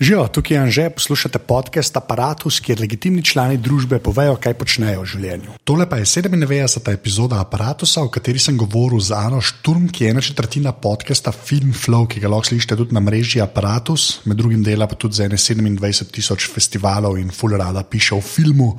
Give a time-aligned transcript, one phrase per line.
[0.00, 5.08] Živijo, tukaj je Anže, poslušate podcast Apparatus, kjer legitimni člani družbe povejo, kaj počnejo v
[5.08, 5.54] življenju.
[5.64, 6.90] Tole pa je 97.
[6.92, 11.72] epizoda Apparatusa, o kateri sem govoril z Ano Šturm, ki je ena četrtina podcasta Film
[11.72, 15.30] Flow, ki ga lahko slišite tudi na mreži Apparatus, med drugim dela pa tudi za
[15.32, 18.74] 27 tisoč festivalov in full rada piše o filmu,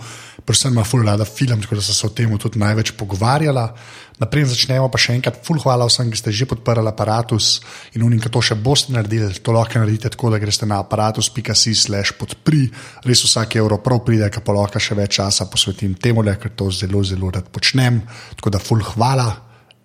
[0.46, 3.72] predvsem ima full rada film, tako da sem se o tem tudi največ pogovarjala.
[4.18, 7.62] Naprej začnemo pa še enkrat, full hvala vsem, ki ste že podprli aparatus
[7.94, 12.18] in unim, ki to še boste naredili, to lahko naredite tako, da greste na aparatus.si/slash
[12.18, 12.66] podpri,
[13.06, 16.72] res vsak evro prav pride, ker pa lahko še več časa posvetim temu, ker to
[16.74, 18.02] zelo, zelo rad počnem.
[18.42, 19.30] Tako da full hvala,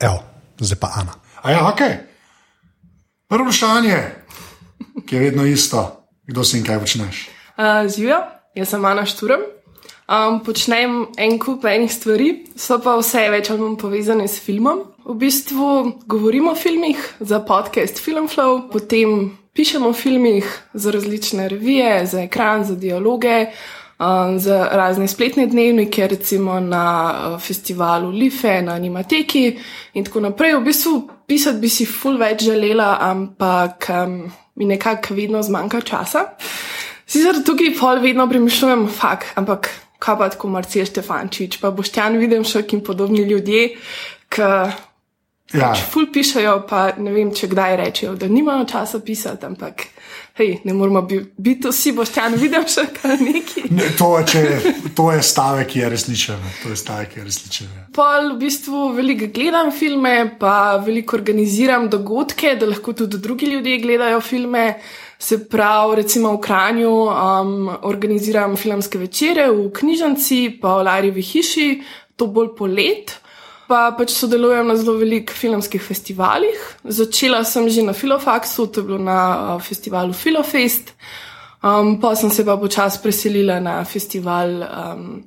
[0.01, 0.25] evo,
[0.57, 1.13] zdaj pa Ana.
[1.45, 1.83] A ja, ok.
[3.29, 3.99] Prvo vprašanje,
[5.05, 7.27] ki je vedno isto, kdo si in kaj počneš.
[7.53, 8.25] Uh, Živijo,
[8.57, 9.45] jaz sem Ana Šturm.
[10.13, 12.27] Um, počnem en kup enih stvari,
[12.61, 14.83] so pa vse več ali manj povezane s filmom.
[15.07, 15.69] V bistvu
[16.05, 20.45] govorimo o filmih za podcast Filmflow, potem pišemo o filmih
[20.75, 23.47] za različne revije, za ekran, za dialoge,
[23.97, 29.47] um, za razne spletne dnevnike, recimo na uh, festivalu Life, na Animateki
[29.95, 30.59] in tako naprej.
[30.59, 30.93] V bistvu
[31.27, 34.19] pisati bi si ful več želela, ampak um,
[34.61, 36.27] mi nekako vedno zmanjka časa.
[37.07, 38.85] Sicer tukaj pol vedno premišljujem,
[39.41, 39.71] ampak
[40.03, 43.69] kaj pa tako Marcija Štefančič, pa Boštjan Videmšek in podobni ljudje,
[44.33, 45.69] ki ja.
[45.69, 49.87] pač ful pišajo, pa ne vem, če kdaj rečejo, da nimajo časa pisati, ampak
[50.41, 51.03] hej, ne moramo
[51.37, 53.65] biti vsi Boštjan Videmšek ali neki.
[53.71, 54.43] Ne, to, če,
[54.97, 56.49] to je stavek, ki je resničen.
[56.63, 57.71] To je stavek, ki je resničen.
[57.77, 57.87] Ja.
[57.95, 63.79] Pol v bistvu veliko gledam filme, pa veliko organiziram dogodke, da lahko tudi drugi ljudje
[63.85, 64.67] gledajo filme.
[65.23, 71.67] Se pravi, recimo v Kranju um, organiziram filmske večere v knjižnici, pa v Larjevi hiši,
[72.19, 73.13] to bolj polet.
[73.71, 76.59] Pa pač sodelujem na zelo velikih filmskih festivalih.
[76.83, 79.21] Začela sem že na Filofaksu, to je bilo na
[79.55, 80.91] uh, festivalu Filofest,
[81.63, 84.59] um, pa sem se pa počasi preselila na festival.
[84.67, 85.23] Um,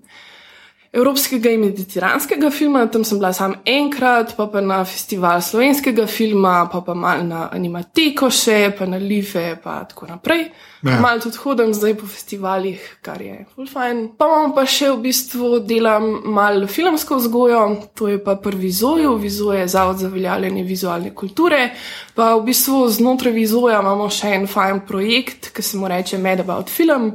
[0.95, 6.69] evropskega in mediteranskega filma, tam sem bila samo enkrat, pa pa na festival slovenskega filma,
[6.71, 10.47] pa pa malo na animateko še, pa na Life, pa tako naprej.
[10.85, 10.99] Ja.
[11.01, 14.11] Malo tudi hodim zdaj po festivalih, kar je full fine.
[14.17, 17.61] Pa imam pa še v bistvu delam malo filmsko vzgojo,
[17.97, 21.71] to je pa prvi vizoju, vizoje Zavod za uveljavljanje vizualne kulture.
[22.15, 26.45] Pa v bistvu znotraj vizoja imamo še en fajn projekt, ki se mu reče Mad
[26.45, 27.11] About Film.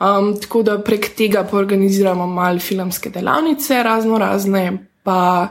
[0.00, 5.48] Um, tako da prek tega organiziramo malo filmske delavnice, razno razne, pa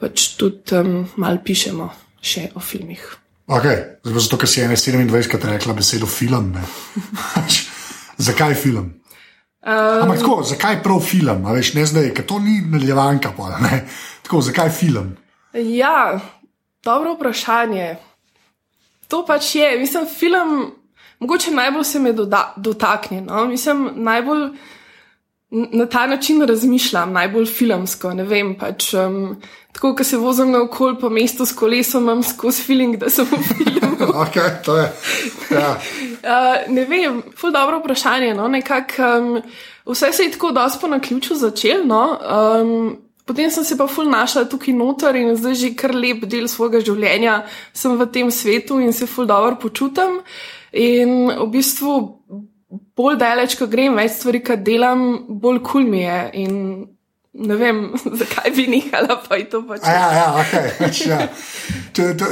[0.00, 3.04] pač tudi um, malo pišemo še o filmih.
[3.46, 4.00] Okay.
[4.02, 6.56] Zato, ker si 27krat rekla besedo film.
[8.26, 8.96] zakaj film?
[9.66, 11.44] Um, Ampak tako, zakaj prav film?
[11.54, 13.34] Veš, ne zdaj, ker to ni nadaljevanka.
[14.24, 15.12] Tako, zakaj film?
[15.52, 16.18] Ja,
[16.84, 17.96] dobro vprašanje.
[19.12, 20.72] To pač je, mislim, film
[21.18, 22.12] mogoče najbolj se me
[22.56, 23.20] dotakne.
[23.20, 23.46] No?
[23.46, 24.48] Mislim, najbolj
[25.50, 28.14] na ta način razmišljam, najbolj filmsko.
[28.14, 28.94] Ne vem, pač.
[28.94, 29.36] Um,
[29.76, 33.26] Tako, ko se vozim na okol po mestu s kolesom, imam skozi feeling, da sem
[33.28, 34.06] v filmu.
[34.24, 34.86] okay, to je.
[35.50, 35.74] Ja.
[36.24, 38.32] Uh, ne vem, ful dobro vprašanje.
[38.34, 38.48] No?
[38.48, 39.42] Nekak, um,
[39.84, 41.84] vse se je tako dosto na ključu začelo.
[41.84, 42.18] No?
[42.62, 42.96] Um,
[43.28, 46.80] potem sem se pa ful našla tukaj noter in zdaj že kar lep del svojega
[46.80, 47.40] življenja
[47.74, 50.22] sem v tem svetu in se ful dobro počutim.
[50.76, 51.94] In v bistvu,
[52.96, 55.06] bolj daleč, ko grem, več stvari, ki delam,
[55.40, 56.20] bolj kul cool mi je.
[56.42, 56.54] In
[57.36, 57.80] ne vem,
[58.20, 59.84] zakaj bi nehala, pa je to pač.
[59.84, 60.54] Ja, ja, ok.
[61.06, 61.20] Ja.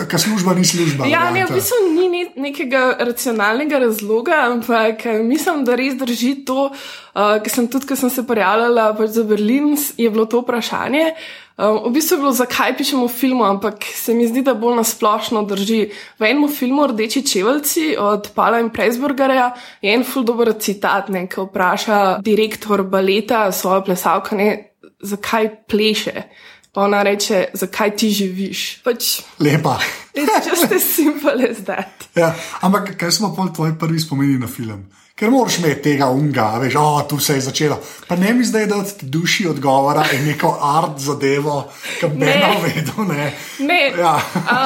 [0.09, 1.09] Ker služba ni služba.
[1.09, 6.71] Ja, ne, v bistvu ni nekega racionalnega razloga, ampak eh, mislim, da res drži to,
[6.73, 11.13] uh, ker sem tudi, ko sem se prijavljala pač za Berlin, je bilo to vprašanje.
[11.55, 15.45] Um, v bistvu je bilo, zakaj pišemo film, ampak se mi zdi, da bolj nasplošno
[15.47, 15.85] drži.
[16.19, 21.41] V enem filmu Rdeči čevelci od Pala in Presburgerja je en ful dober citat, ki
[21.47, 26.27] vpraša direktor baleta svojo plesalko, ne, zakaj pleše.
[26.75, 28.83] Pa ona reče, zakaj ti živiš.
[28.83, 29.79] Pač, Lepa.
[30.15, 32.11] It's just as simple as that.
[32.19, 32.35] Ja,
[32.67, 34.91] ampak kaj smo pa tvoji prvi spomini na film?
[35.15, 37.79] Ker moraš imeti tega unga, veš, oh, tu se je začelo.
[38.09, 41.61] Pa ne mi zdaj, da ti duši odgovora in neko art zadevo,
[42.01, 43.05] ki bi ne vedel.
[43.09, 43.29] Ne.
[43.59, 43.83] ne.
[43.99, 44.17] Ja.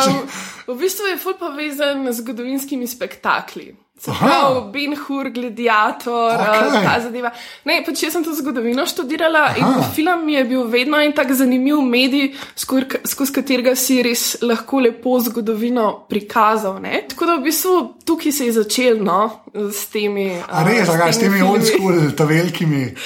[0.09, 0.23] Um,
[0.67, 3.75] v bistvu je ful povezan z zgodovinskimi spektakli.
[4.05, 6.85] Prav, Ben Hur, gladiator, okay.
[6.85, 7.33] ta zadeva.
[7.67, 9.59] Ne, pač jaz sem to zgodovino študirala Aha.
[9.59, 14.83] in film mi je bil vedno en tak zanimiv medij, skozi, katerega si res lahko
[14.85, 16.79] lepo zgodovino prikazal.
[16.83, 17.03] Ne?
[17.11, 17.75] Tako da v bistvu
[18.07, 19.21] tukaj se je začel no,
[19.55, 20.31] s temi.
[20.47, 22.87] A res, uh, s temi, temi old school, ta velikimi.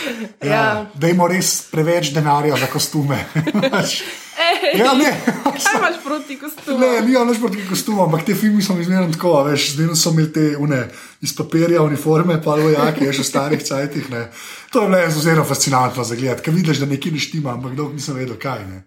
[0.43, 0.87] Ja, ja.
[0.99, 3.19] Da imamo res preveč denarja za kostume.
[4.79, 5.11] Ja, ne.
[5.44, 6.79] Kaj imaš proti kostumu?
[6.79, 9.94] Ne, ni ono proti kostumu, ampak te filme so mi zmerno tako, a veš, zdaj
[9.99, 10.82] so imeli te une,
[11.20, 14.11] iz papirja uniforme, pa vojaki, še v starih cajtih.
[14.11, 14.26] Ne.
[14.73, 17.99] To je bilo zelo fascinantno za gledati, ker vidiš, da nekaj ne štima, ampak dolgo
[17.99, 18.62] nisem vedel, kaj.
[18.70, 18.85] Ne.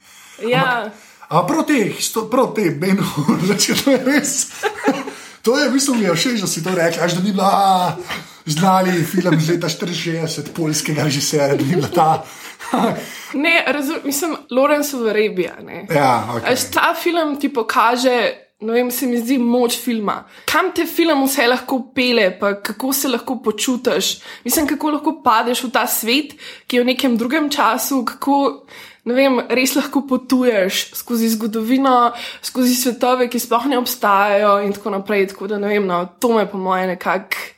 [0.50, 0.92] Ja.
[1.30, 3.06] A prav te, histo- prav te, Beno,
[3.48, 4.36] znači, to je res.
[5.45, 7.95] To je, bistvu mi je všeč, da si to rekel, až da ni bila a,
[8.45, 12.25] znani film iz leta 64, poljskega režiserja, da ni bila ta.
[13.33, 15.50] Ne, razum, mislim, Lorenzo v Arabiji.
[15.63, 15.85] ne.
[15.95, 16.41] ja, ok.
[16.47, 20.23] Až ta film ti pokaže, ne vem, se mi zdi moč filma.
[20.45, 24.19] Kam te film vse lahko pele, pa kako se lahko počutiš.
[24.44, 26.35] Mislim, kako lahko padeš v ta svet,
[26.67, 28.65] ki je v nekem drugem času, kako.
[29.06, 35.27] Vem, res lahko potuješ skozi zgodovino, skozi svetove, ki sploh ne obstajajo, in tako naprej.
[35.29, 37.53] Tako da, ne vem, no, to me po moje nekako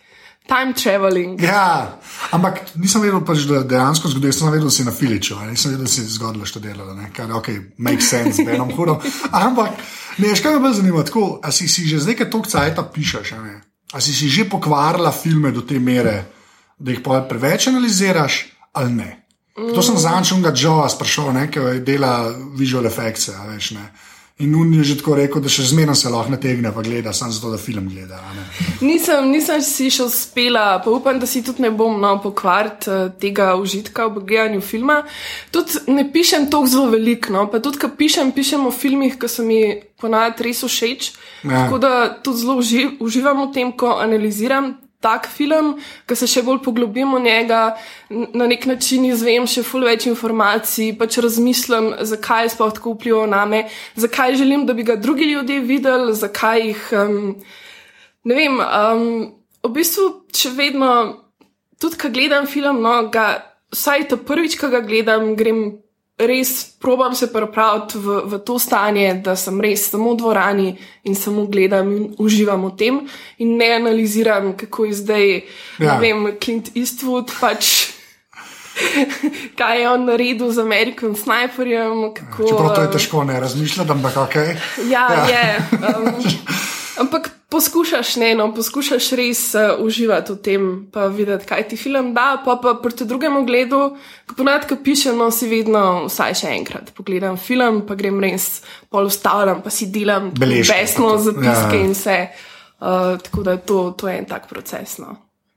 [0.48, 1.42] time traveling.
[1.42, 2.00] Ja,
[2.32, 4.32] ampak nisem vedel, pač, da dejansko zgodi.
[4.32, 7.12] Jaz sem vedel, da si na Filiču, nisem vedel, da si zgodila študirala, ne?
[7.16, 7.50] kar je ok,
[7.84, 9.04] make sense, benom hudom.
[9.32, 9.78] Ampak,
[10.18, 12.88] ne, veš, kaj me bolj zanima, tako, a si, si že zdaj, kaj toliko cajta
[12.96, 13.56] pišeš, a ne?
[13.94, 16.18] A si si že pokvarila filme do te mere,
[16.78, 18.46] da jih preveč analiziraš
[18.78, 19.12] ali ne?
[19.58, 23.88] To sem za Ančunga Joa sprašal, ne, ki dela visual effects, a veš ne.
[24.40, 27.34] In on je že tako rekel, da še zmerno se lahko nategne, pa gleda, samo
[27.34, 28.20] zato, da film gleda.
[28.86, 33.08] Nisem, nisem si še uspela, pa upam, da si tudi ne bom no, pokvariti uh,
[33.18, 35.00] tega užitka ob gledanju filma.
[35.50, 39.32] Tudi ne pišem tako zelo veliko, no, pa tudi, ko pišem, pišem o filmih, ki
[39.32, 39.62] so mi
[39.98, 41.12] ponavadi res všeč.
[41.42, 41.64] Ja.
[41.64, 44.76] Tako da tudi zelo uži, uživam v tem, ko analiziram.
[44.98, 45.76] Tak film,
[46.10, 47.62] ki se še bolj poglobim v njega,
[48.10, 53.30] na nek način izvem še ful več informacij, pač razmislim, zakaj je sploh tako vplival
[53.30, 53.60] na me,
[53.94, 56.88] zakaj želim, da bi ga drugi ljudje videli, zakaj jih.
[56.98, 57.20] Um,
[58.26, 59.06] ne vem, um,
[59.68, 60.90] v bistvu še vedno,
[61.78, 63.30] tudi ko gledam film, no, ga,
[63.74, 65.78] vsaj ta prvič, ko ga gledam, grem
[66.18, 70.70] res, probam se pripraviti v, v to stanje, da sem res samo v dvorani
[71.06, 73.00] in samo gledam in uživam v tem,
[73.38, 75.28] in ne analiziram, kako je zdaj,
[75.80, 75.94] ja.
[75.94, 77.94] Ne vem, Clint Eastwood pač.
[79.58, 82.14] Kaj je on naredil z American Sniperjem?
[82.14, 84.36] Kako, Čeprav to je um, težko ne razmišljati, ampak ok.
[84.90, 85.26] Ja, ja.
[85.30, 85.46] je.
[85.82, 86.14] Um,
[87.06, 92.14] ampak poskušaš, ne, no, poskušaš res uh, uživati v tem, pa videti, kaj ti film
[92.16, 92.42] da.
[92.46, 93.82] Pa, pa proti drugemu gledu,
[94.28, 98.62] ko ponad, ko pišem, no, si vedno vsaj še enkrat pogledam film, pa grem res
[98.92, 101.84] pol ustavljam, pa si delam besno zapiske Ja, ja.
[101.86, 102.20] in vse.
[102.78, 105.00] Uh, tako da to, to je en tak proces.
[105.02, 105.16] No.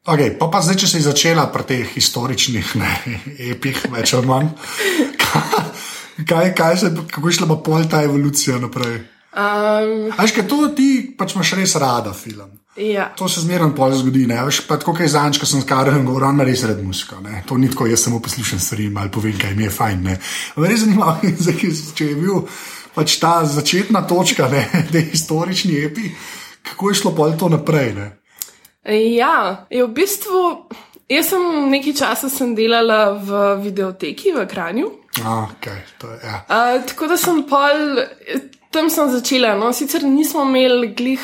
[0.09, 2.93] Okay, pa, pa zdaj, če si začela pri teh historičnih ne,
[3.53, 4.49] epih, več ali manj,
[6.31, 9.03] kaj, kaj se, kako je šla pa pol ta evolucija naprej?
[9.31, 12.50] Um, Až kaj to ti pač imaš res rada film.
[12.77, 13.12] ja.
[13.15, 16.31] To se zmerno pol zgodi, veš, pa tako kaj zanč, ko sem s Karolom govoril,
[16.35, 17.43] ima res red muska, ne.
[17.47, 20.19] To ni tako, jaz samo poslušam stvari ali povem, kaj mi je fajn, ne.
[20.56, 20.82] Res
[21.47, 22.43] zdaj, ki- če je bil
[22.94, 26.11] pač ta začetna točka, ne, te historični epi,
[26.62, 28.09] kako je šlo pol to naprej, ne.
[29.15, 30.67] Ja, je v bistvu.
[31.11, 33.31] Jaz sem nekaj časa sem delala v
[33.62, 34.87] videoteki v Kranju.
[35.23, 36.43] Okay, to je, ja.
[36.47, 37.99] Uh, tako da sem pol,
[38.71, 39.55] tam sem začela.
[39.59, 41.21] No, sicer nismo imeli glih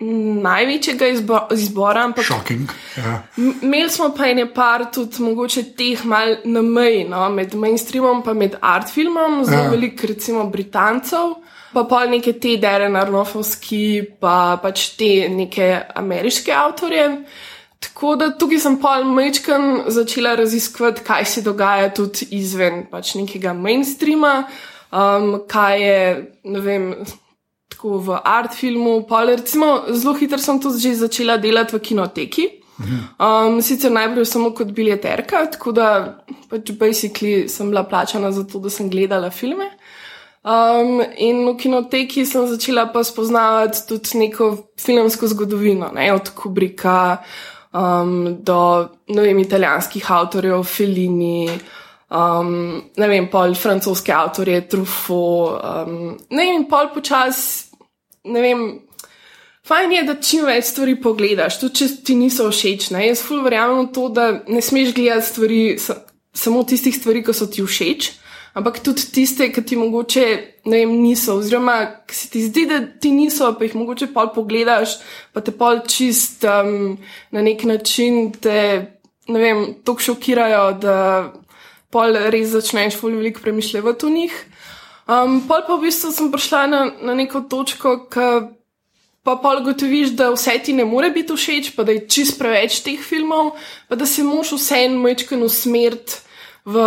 [0.00, 2.70] največjega izbo izbora, ampak Shocking.
[2.96, 3.22] Ja.
[3.62, 8.38] imeli smo pa ene par tudi mogoče teh mal na meji, no, med mainstreamom in
[8.38, 9.70] med art filmom, zelo Ja.
[9.70, 11.34] veliko recimo Britancev.
[11.72, 17.24] Pa pa neke te Darren Arnofovski, pa pač te neke ameriške avtorje.
[17.80, 23.52] Tako da tukaj sem pol mečkan začela raziskovati, kaj se dogaja tudi izven pač nekega
[23.52, 24.48] mainstreama,
[24.92, 25.98] um, kaj je,
[26.44, 26.92] ne vem,
[27.70, 29.02] tako v art filmu.
[29.08, 32.48] Pol, recimo, zelo hitro sem tudi že začela delati v kinoteki.
[33.20, 35.88] Um, sicer najprej samo kot biljeterka, tako da
[36.48, 39.68] pač basically sem bila plačana za to, da sem gledala filme.
[40.40, 47.18] Um, in v kinoteki sem začela pa spoznavati tudi neko filmsko zgodovino, ne, od Kubrika
[47.72, 51.50] um, do ne vem, italijanskih avtorjev, Fellini,
[52.10, 57.70] um, ne vem, pol francoske avtorje, Truffaut, um, ne vem, pol počasi,
[58.30, 58.64] ne vem.
[59.70, 62.88] Fajn je, da čim več stvari pogledaš, tudi če ti niso všeč.
[62.94, 63.04] Ne?
[63.10, 66.00] Jaz ful verjamem v to, da ne smeš gledati stvari, sa,
[66.34, 68.08] samo tistih stvari, ki so ti všeč,
[68.58, 70.24] ampak tudi tiste, ki ti mogoče
[70.66, 71.76] ne vem, niso, oziroma
[72.08, 74.96] ki se ti zdi, da ti niso, pa jih mogoče pol pogledaš,
[75.30, 76.96] pa te pol čist um,
[77.30, 78.58] na nek način te,
[79.30, 80.96] ne vem, tako šokirajo, da
[81.90, 84.34] pol res začneš ful veliko premišljati o njih.
[85.10, 88.26] Um, pol pa v bistvu sem prišla na, na neko točko, ki
[89.26, 92.80] pa pol gotoviš, da vse ti ne more biti všeč, pa da je čist preveč
[92.84, 93.52] teh filmov,
[93.88, 96.22] pa da se moš vse en mečken usmeriti
[96.64, 96.86] v,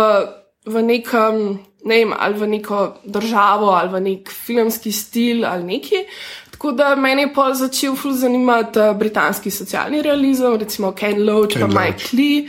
[0.66, 1.42] v nekem,
[1.84, 6.06] ne vem, ali v neko državo, ali v nek filmski stil ali neki.
[6.54, 11.58] Tako da meni je pol začel ful zanimati uh, britanski socialni realizem, recimo Ken Loach,
[11.58, 12.48] Ken pa Mike Lee,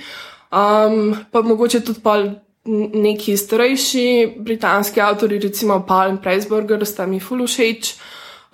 [0.56, 2.30] um, pa mogoče tudi pol
[2.66, 7.96] neki starejši britanski avtori, recimo Paul Pressburger, sta mi ful všeč.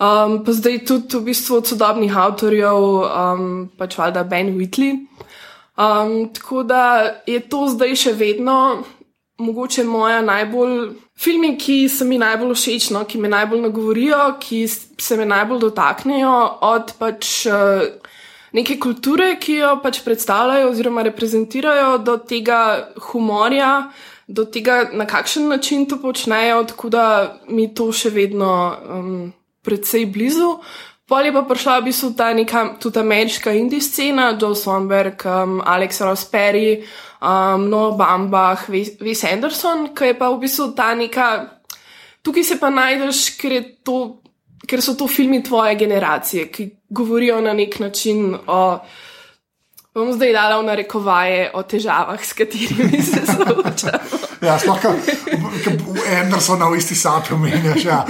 [0.01, 5.05] Um, pa zdaj tudi v bistvu od sodobnih avtorjev, um, pač valjda Ben Whitley.
[5.77, 8.81] Um, tako da je to zdaj še vedno
[9.41, 10.91] mogoče moja najbolj.
[11.21, 15.59] Filmi, ki so mi najbolj všeč, no, ki me najbolj nagovorijo, ki se me najbolj
[15.67, 16.33] dotaknejo
[16.65, 17.85] od pač uh,
[18.53, 22.61] neke kulture, ki jo pač predstavljajo oziroma reprezentirajo, do tega
[23.09, 23.91] humorja,
[24.27, 29.13] do tega, na kakšen način to počnejo, da mi to še vedno um,
[29.65, 30.55] predvsej blizu.
[31.11, 35.59] Pol je pa prišla v bistvu ta neka tudi ameriška indie scena, Joe Swanberg, um,
[35.59, 36.85] Alex Ross Perry,
[37.19, 41.27] um, Noah Bambach, Wes Anderson, ki je pa v bistvu ta neka.
[42.23, 44.21] Tukaj se pa najdeš, ker, to,
[44.63, 48.79] ker so to filmi tvoje generacije, ki govorijo na nek način o.
[49.93, 54.19] Bom zdaj dala v narekovaje o težavah, s katerimi se soočamo.
[54.41, 55.73] ja, sploh, ki
[56.15, 57.85] Andersona v isti sapi omenjaš.
[57.85, 58.05] Ja.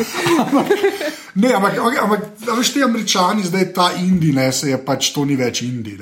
[1.36, 5.36] Ne, ampak, ampak veš, ti američani, zdaj ta Indi, ne, se je pač to ni
[5.36, 5.98] več Indi.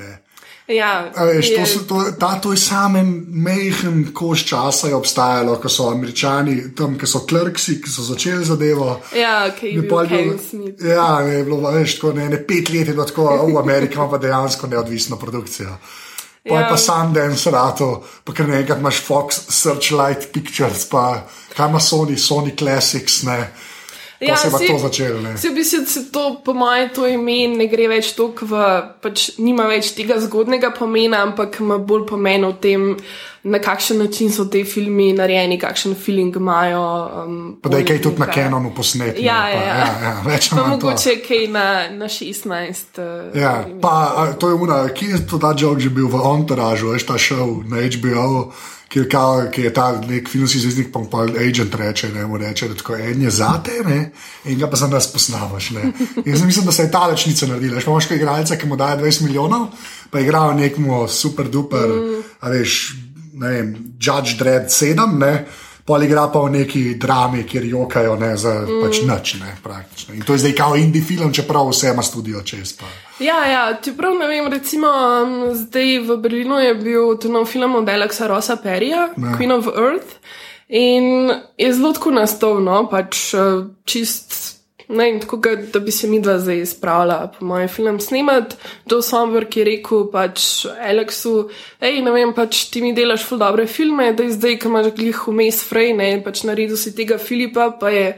[0.70, 5.68] Ja, veš, to, so, to, ta, to je samo mehen koš časa, je obstajalo, ko
[5.68, 9.00] so američani tam, ki so klerksi, ki so začeli zadevo.
[9.16, 10.84] Ja, ki je bilo Smith.
[10.84, 13.98] Ja, ne, je bilo, veš, tako, ne, ne, pet let je bilo tako, v Ameriki
[13.98, 15.74] ima pa dejansko neodvisno produkcijo.
[16.48, 16.60] Pa ja.
[16.60, 17.90] je pa Sundance rato,
[18.24, 23.50] pa ker nekaj imaš Fox, Searchlight Pictures, pa kaj ima Sony, Sony Classics, ne.
[24.20, 25.20] Ja, se je to začelo.
[25.36, 28.64] Se v bistvu to, po mojem, to ime ne gre več toliko v,
[29.00, 32.84] pač nima več tega zgodnega pomena, ampak ima bolj pomen v tem,
[33.42, 36.82] na kakšen način so te filmi narejeni, kakšen feeling imajo.
[37.24, 39.22] Um, pa da je kaj tudi na Canonu posnetek.
[39.24, 41.28] Ja, ja, ja, ja, več pa mogoče to.
[41.28, 43.00] kaj na, na 16.
[43.00, 46.20] Uh, ja, pa a, to je una, kje je to ta jog že bil v
[46.34, 48.52] Entourage, veš ta šov na HBO
[48.90, 52.68] ki, kao, ki je ta nek filmski zvezdnik, pa pa agent reče, ne, mu reče,
[52.68, 54.00] da tako, en je zate, ne,
[54.44, 55.70] in ga pa za nas posnavaš.
[56.26, 57.80] Jaz mislim, da se je ta lečnica naredila.
[57.80, 59.68] Še imaš kaj igralca, ki mu daje 20 milijonov,
[60.10, 62.24] pa igrajo nekmu super duper, mm.
[62.40, 62.80] a veš,
[63.40, 65.34] ne vem, Judge Dredd 7, ne
[65.90, 68.82] pol igra pa v neki drami, kjer jokajo ne, za mm.
[68.84, 69.32] pač noč.
[70.14, 72.76] In to je zdaj kao indie film, čeprav vse ima studio čez.
[72.78, 72.86] Pa.
[73.18, 77.74] Ja, ja, čeprav ne vem, recimo um, zdaj v Berlinu je bil tu nov film
[77.80, 80.20] od Alexa Rosa Perija, Queen of Earth.
[80.70, 84.59] In je zelo tako nastavno, pač uh, čist
[84.90, 88.56] Ne, tako ga, da bi se mi dva zdaj spravila, po mojem, film snemati.
[88.90, 91.34] Joe Somberg je rekel pač Aleksu,
[91.78, 94.90] hej, ne vem, pač ti mi delaš ful dobre filme, da je zdaj, ko imaš
[94.96, 98.08] glih vmes frej, ne, pač naredil si tega Filipa, pa je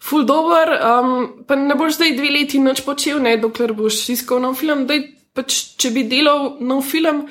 [0.00, 1.14] ful dober, um,
[1.48, 5.00] pa ne boš zdaj dve leti noč počel, ne, dokler boš iskal nov film, da
[5.36, 7.24] pač, če bi delal nov film,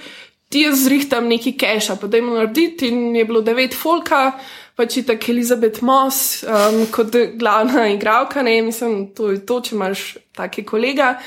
[0.50, 4.32] ti jaz zrihtam neki keša, pa da jim narediti in je bilo devet folka
[4.80, 10.06] pač tako Elizabeth Moss um, kot glavna igralka, ne mislim, to je to, če imaš
[10.38, 11.18] take kolega.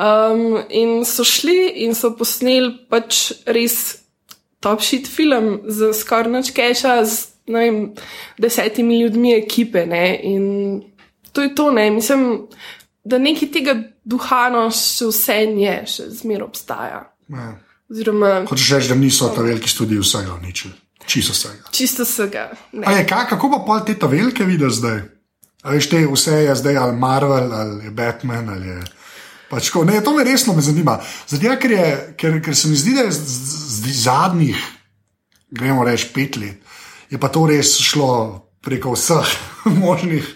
[0.00, 4.00] Um, in so šli in so posneli pač res
[4.64, 7.92] top shit film z skoraj noč keša, z vem,
[8.40, 9.84] desetimi ljudmi ekipe.
[9.86, 10.06] Ne?
[10.24, 10.46] In
[11.32, 12.46] to je to, ne mislim,
[13.04, 17.04] da nekaj tega duhano še vse nje, še zmer obstaja.
[17.28, 17.52] Ja.
[17.92, 20.72] Oziroma, Hočeš reči, da niso ta veliki študiji vsega uničili.
[21.06, 21.70] Čisto vsega.
[21.70, 22.50] Čisto vsega.
[22.72, 25.02] Je, kaj, kako pa pol te ta velike vidi zdaj?
[25.64, 28.82] Ali te vse je zdaj ali Marvel ali je Batman ali je.
[29.50, 30.98] Pač, ko, ne, to me resno me zanima.
[31.28, 34.62] Zato, ker, je, ker, ker se mi zdi, da je z, z, z zadnjih,
[35.50, 36.78] gremo reči, pet let,
[37.12, 38.10] je pa to res šlo
[38.64, 39.34] preko vseh
[39.84, 40.26] možnih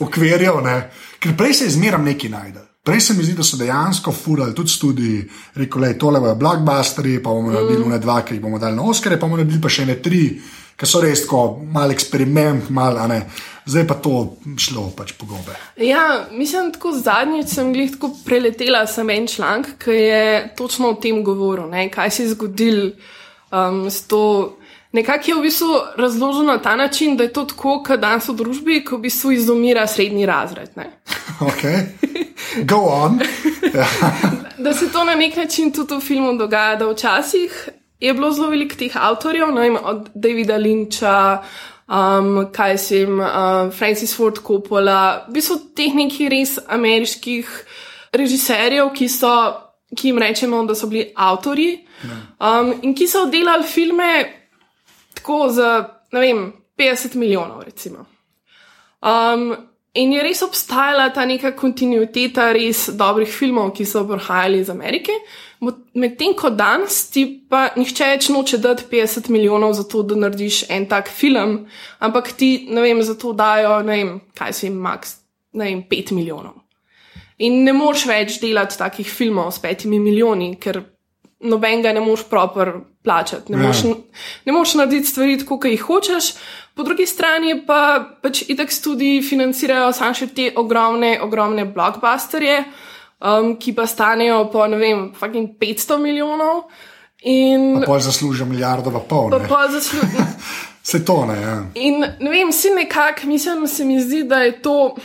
[0.00, 0.76] okvirjev, ne?
[1.18, 2.62] ker prej se izmeram neki najde.
[2.84, 5.22] Prej se mi zdi, da so dejansko furali tudi študiji,
[5.56, 7.54] rekel le, tole bojo blockbusteri, pa bomo mm.
[7.54, 9.96] naredili ne dva, ki jih bomo dali na Oscare, pa bomo naredili pa še ne
[10.04, 10.20] tri,
[10.76, 13.22] ki so res tako mal eksperiment, mal, ne.
[13.64, 14.18] Zdaj pa to
[14.60, 15.56] šlo pač po gobe.
[15.80, 20.26] Ja, mislim, tako zadnjič sem jih tako preletela sem en članek, ki je
[20.58, 22.82] točno o tem govoril, ne, kaj se je zgodil
[23.48, 24.58] um, s to.
[24.94, 28.34] Nekako je v bistvu razložil na ta način, da je to tako, kot danes v
[28.38, 30.70] družbi, ko v bistvu izumira srednji razred.
[31.40, 31.62] Ok,
[32.62, 33.18] go on.
[34.64, 37.68] da se to na nek način tudi v filmu dogaja, da včasih
[38.00, 41.38] je bilo zelo veliko teh avtorjev, no, od Davida Lynča,
[41.88, 47.50] um, kaj se jim, uh, Francis Ford Coppola, v bistvu teh nekih res ameriških
[48.12, 49.34] režiserjev, ki so.
[49.94, 51.68] Ki jim rečemo, da so bili avtori,
[52.02, 52.14] ja.
[52.42, 54.08] um, in ki so delali filme,
[55.24, 58.04] tako za, ne vem, 50 milijonov, recimo.
[59.00, 59.56] Um,
[59.94, 65.16] in je res obstajala ta neka kontinuiteta res dobrih filmov, ki so prihajali iz Amerike.
[65.96, 70.66] Medtem ko danes ti pa nihče več noče dati 50 milijonov za to, da narediš
[70.68, 71.62] en tak film,
[72.04, 75.22] ampak ti, ne vem, za to dajo, ne vem, kaj si jim max,
[75.56, 76.60] ne vem, 5 milijonov.
[77.38, 80.82] In ne moš več delati takih filmov s 5 milijoni, ker
[81.44, 82.72] noben ga ne moš proper
[83.04, 83.52] plačati.
[83.52, 83.94] Ne moš, ja.
[84.44, 86.32] ne moš narediti stvari tako, kot jih hočeš.
[86.74, 92.58] Po drugi strani pa pač itek tudi financirajo samo še te ogromne, ogromne blockbusterje,
[93.20, 96.64] um, ki pa stanejo po, ne vem, fucking 500 milijonov.
[97.24, 99.30] In pa zaslužijo milijardo pa pol.
[99.30, 100.26] Pa pa zaslužijo.
[100.84, 101.36] Se to ne.
[101.40, 101.58] Ja.
[101.80, 104.96] In ne vem, si nekako, mislim, se mi zdi, da je to,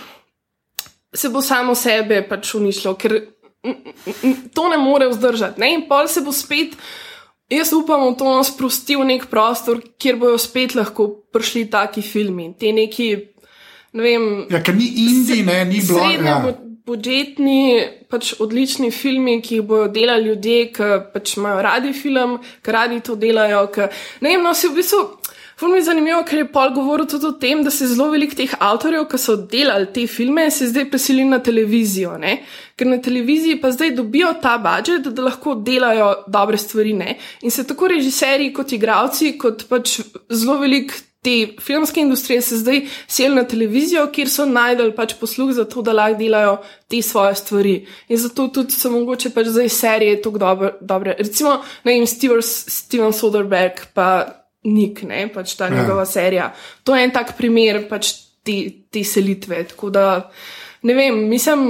[1.15, 3.15] se bo samo sebe pač uničilo, ker
[4.53, 5.59] to ne more vzdržati.
[5.59, 5.73] Ne?
[5.73, 6.77] In pol se bo spet,
[7.51, 12.53] jaz upam, v to sprostil nek prostor, kjer bojo spet lahko prišli taki filmi.
[12.59, 13.11] Te neki,
[13.93, 14.25] ne vem.
[14.49, 16.07] Ja, ker ni Indij, ne, ni bilo.
[16.23, 16.41] Ja.
[16.89, 22.73] Budžetni, pač odlični filmi, ki jih bodo delali ljudje, ki pač imajo radi film, ki
[22.73, 23.67] radi to delajo.
[23.75, 23.91] Ki,
[24.25, 25.03] ne vem, no, si v bistvu.
[25.59, 28.35] Ful mi je zanimivo, ker je Paul govoril tudi o tem, da se zelo veliko
[28.39, 32.13] teh avtorjev, ki so delali te filme, se zdaj preselili na televizijo.
[32.21, 32.37] Ne?
[32.79, 36.95] Ker na televiziji pa zdaj dobijo ta budžet, da lahko delajo dobre stvari.
[37.01, 37.17] Ne?
[37.43, 39.99] In se tako režiserji, kot igravci, kot pač
[40.31, 40.95] zelo velik.
[41.19, 45.83] Te filmske industrije se zdaj selijo na televizijo, kjer so najdel pač posluh za to,
[45.83, 46.53] da lahko delajo
[46.87, 47.73] te svoje stvari.
[48.07, 50.39] In zato tudi so mogoče pač zdaj serije tako
[50.79, 51.19] dobre.
[51.19, 54.07] Recimo, ne vem, Steven Soderbergh, pa
[54.63, 55.75] Nik, ne, pač ta ja.
[55.75, 56.49] njegova serija.
[56.83, 58.11] To je en tak primer pač
[58.43, 58.57] te,
[58.91, 59.63] te selitve.
[59.71, 60.07] Tako da,
[60.83, 61.69] ne vem, mislim,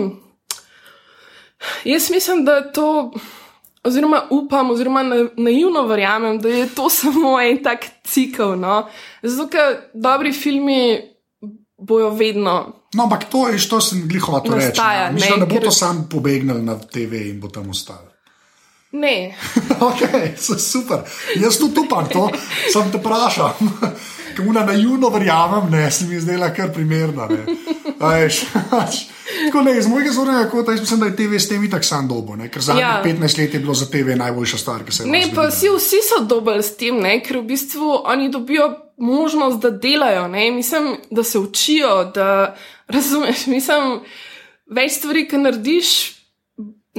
[1.85, 3.11] jaz mislim, da to,
[3.83, 5.03] oziroma upam, oziroma
[5.37, 8.55] naivno verjamem, da je to samo en tak cikl.
[8.57, 8.87] No?
[9.23, 10.99] Zato, ker dobri filmi
[11.77, 12.75] bojo vedno.
[12.93, 14.81] No, ampak to je, što sem gliho to reči.
[14.81, 15.13] No.
[15.13, 15.63] Mislim, ne, da bo ker...
[15.63, 18.01] to sam pobegnil na TV in bo tam ostal.
[18.91, 19.35] Ne.
[19.89, 19.99] ok,
[20.57, 20.97] super.
[21.35, 22.29] Jaz tudi upam to,
[22.73, 23.53] sem te vprašal.
[24.37, 27.27] Kamuna na juno verjamem, ne, se mi je zdela kar primerna.
[29.45, 32.07] Tako ne, iz mojega zornega kota, jaz mislim, da je TV s tem tako sam
[32.07, 32.49] dobo, ne?
[32.49, 33.01] ker zadnjih ja.
[33.05, 35.25] 15 let je bilo za TV najboljša stvar, ki se je zgodila.
[35.25, 37.19] Ne, pa vsi, vsi so dobri s tem, ne?
[37.23, 40.51] ker v bistvu oni dobijo možnost, da delajo, ne?
[40.51, 42.55] mislim, da se učijo, da
[42.87, 43.99] razumeš, mislim,
[44.65, 46.18] več stvari, ki narediš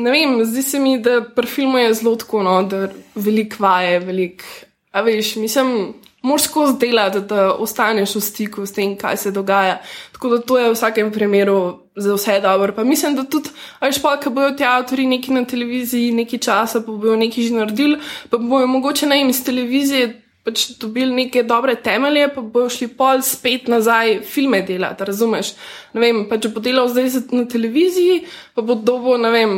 [0.01, 3.99] ne vem, zdi se mi, da pri filmu je zelo tako, no, da veliko vaje,
[4.05, 4.45] veliko.
[4.91, 9.79] A veš, mislim, moraš skozi delati, da ostaneš v stiku s tem, kaj se dogaja.
[10.13, 12.73] Tako da to je v vsakem primeru za vse dobro.
[12.77, 13.49] Pa mislim, da tudi,
[13.81, 17.55] veš, pa, ko bojo ti avtori neki na televiziji nekaj časa, pa bojo nekaj že
[17.55, 20.17] naredili, pa bojo mogoče naj iz televizije.
[20.41, 25.51] Pač dobili neke dobre temelje, pa bojo šli pol spet nazaj filme delati, razumeš?
[25.93, 28.23] Ne vem, pa če bo delal zdaj na televiziji,
[28.57, 29.53] pa bo dobo, ne vem,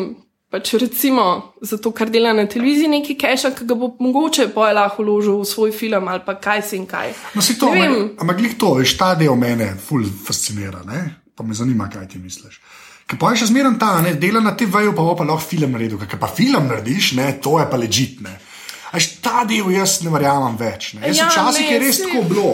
[0.53, 4.77] pač recimo za to, kar dela na televiziji, neki keša, ki ga bo mogoče poje
[4.77, 7.15] lahko vložil v svoj film ali pa kaj si in kaj.
[7.35, 11.03] No, si to, ampak glej to, veš, ta del mene ful fascinira, ne?
[11.33, 12.61] pa me zanima, kaj ti misliš.
[13.09, 15.73] Ker pa je še zmeren ta, ne, dela na TV-ju, pa bo pa lahko film
[15.73, 18.35] naredil, ker pa film narediš, ne, to je pa ležitne.
[18.93, 20.93] Až ta del jaz ne verjamem več.
[20.99, 21.09] Ne.
[21.09, 22.05] Jaz ja, včasih je res si...
[22.05, 22.51] tako bilo.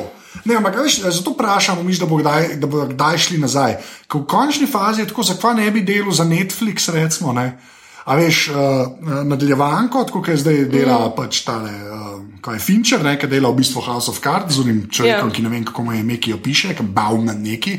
[0.46, 3.74] Ne, ampak veš, zato vprašamo, da bo kdaj, da bo kdaj šli nazaj.
[4.06, 7.34] Ker v končni fazi je tako, zakaj ne bi delal za Netflix, recimo.
[7.34, 7.58] Ne.
[8.08, 8.56] A veš, uh,
[9.28, 11.12] nadaljevanko, kot je zdaj dela mm.
[11.16, 14.64] pač tale, uh, kaj je Fincher, ne, ki dela v bistvu House of Cards z
[14.64, 15.34] unim človekom, yeah.
[15.36, 17.76] ki ne vem, kako mu je ime, ki jo piše, ki bav na neki.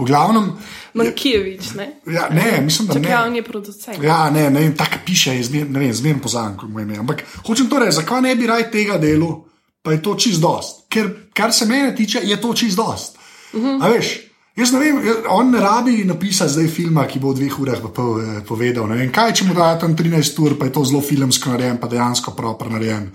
[0.00, 0.50] V glavnem.
[0.98, 1.86] Mankijevič, ne?
[2.10, 3.06] Ja, ne, mislim, da ne.
[3.06, 4.02] Čakaj, on je producent.
[4.02, 6.98] Ja, ne, ne, tako piše, zmer, ne vem, zmerno pozam, kako mu je ime.
[6.98, 9.30] Ampak hočem torej, zakaj ne bi raj tega delu,
[9.82, 10.88] pa je to čist dost.
[10.90, 13.18] Ker, kar se mene tiče, je to čist dost.
[13.54, 13.84] Mm -hmm.
[13.84, 14.27] A veš?
[14.58, 14.96] Jaz ne vem,
[15.30, 18.90] on ne rabi napisati zdaj filma, ki bo v dveh urah eh, povedal.
[18.90, 21.86] Vem, kaj če mu da tam 13 ur, pa je to zelo filmsko narejen, pa
[21.86, 23.12] dejansko proper narejen.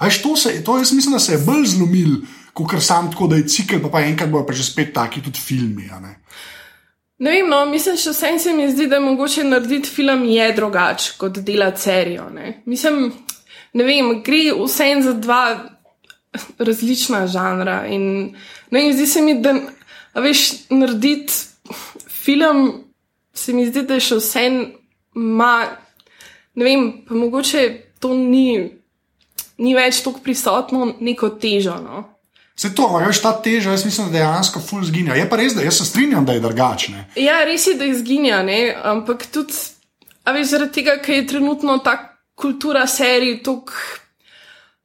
[0.00, 2.22] Až to se, to jaz mislim, da se je bolj zlomil,
[2.56, 5.20] kot kar sam tako, da je cikl, pa, pa enkrat bo pa že spet taki
[5.20, 5.90] tudi filmi.
[6.00, 6.16] Ne?
[7.18, 10.52] ne vem, no, mislim, še vsem se mi zdi, da je mogoče narediti film je
[10.56, 12.30] drugač kot delati serijo.
[12.32, 12.62] Ne?
[12.64, 13.10] Mislim,
[13.76, 15.42] ne vem, gre vsem za dva
[16.56, 18.30] različna žanra in
[18.70, 19.58] ne vem, zdi se mi, da.
[20.18, 21.32] A veš, narediti
[22.10, 22.84] film,
[23.34, 24.56] se mi zdi, da je še vse en,
[26.58, 27.62] ne vem, pa mogoče
[28.02, 28.58] to ni,
[29.62, 31.76] ni več tako prisotno, neko težo.
[31.84, 32.02] No?
[32.58, 35.14] Se to, ampak veš, ta teža, jaz mislim, da dejansko ful zginja.
[35.14, 37.04] Je pa res, da jaz se strinjam, da je drugačne.
[37.22, 38.58] Ja, res je, da je zginja, ne?
[38.74, 39.54] ampak tudi,
[40.26, 41.94] a veš, zaradi tega, ker je trenutno ta
[42.34, 43.78] kultura serij tako.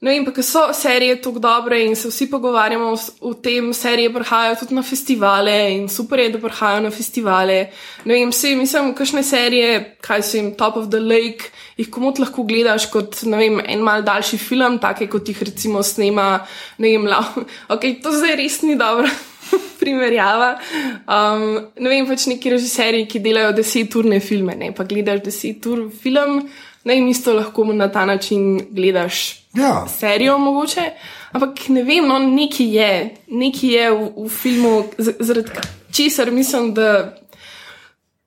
[0.03, 2.89] No, in pa, ker so serije tako dobre in se vsi pogovarjamo
[3.23, 7.59] o tem, serije prihajajo tudi na festivale in super je, da prihajajo na festivale.
[8.03, 12.19] No, in vsi, mislim, kakšne serije, kaj so jim Top of the Lake, jih komot
[12.19, 16.25] lahko gledaš kot, ne vem, en mal daljši film, take kot jih recimo snema,
[16.83, 17.21] ne vem, la,
[17.75, 19.07] ok, to zdaj res ni dobro.
[19.79, 20.57] Primerjava.
[21.07, 21.45] Um,
[21.79, 26.41] ne vem, pač neki režiserji, ki delajo deseturne filme, ne pa gledaš desetur film,
[26.83, 29.85] ne in isto lahko na ta način gledaš Ja.
[29.87, 30.81] serijo, mogoče.
[31.31, 35.49] Ampak ne vem, no, neki je, neki je v, v filmu, zaradi
[35.91, 37.15] česar mislim, da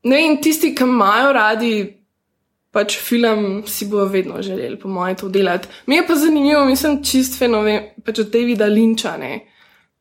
[0.02, 1.92] ne vem, tisti, ki imajo radi.
[2.70, 5.68] Pač film si bo vedno želeli, po mojem, to delati.
[5.86, 9.38] Mi je pa zanimivo, mislim, čist fenomen, pač od Davida Linča, ne.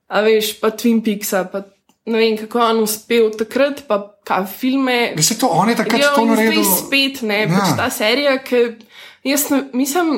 [0.08, 1.62] A veš, pa Twin Peaksa, pa
[2.06, 5.14] ne vem, kako je on uspel takrat, pa kaj filme.
[5.16, 6.68] Veste, to on je takrat Ja, to in zdaj naredil.
[6.68, 7.48] spet, ne, Ja.
[7.48, 7.56] ja.
[7.56, 8.62] pač ta serija, ki
[9.24, 10.12] jaz ne, mislim.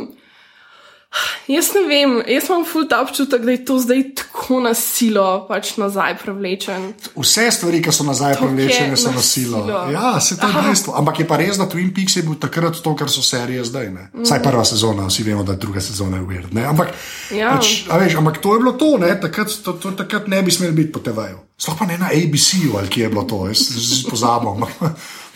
[1.48, 5.46] Jaz ne vem, jaz imam ful ta občutek, da je to zdaj tako na silo,
[5.48, 6.90] pač nazaj prevlečen.
[7.16, 9.64] Vse stvari, ki so nazaj je privlečene, so na silo.
[9.94, 10.96] Ja, se to je dejstvo.
[11.00, 13.90] Ampak je pa res, da Twin Peaks je bil takrat to, kar so serije zdaj.
[13.96, 14.10] Ne?
[14.24, 16.52] Vsaj prva sezona, vsi vemo, da druga sezona je weird.
[16.52, 16.66] Ne?
[16.68, 16.92] Ampak,
[17.32, 17.56] Ja.
[17.56, 19.16] pač, a veš, ampak to je bilo to, ne?
[19.22, 21.40] takrat, to, to, takrat ne bi smeli biti po TV-ju.
[21.58, 23.64] Sploh pa ne na ABC-ju, ali kje je bilo to, jaz
[24.10, 24.62] pozabim.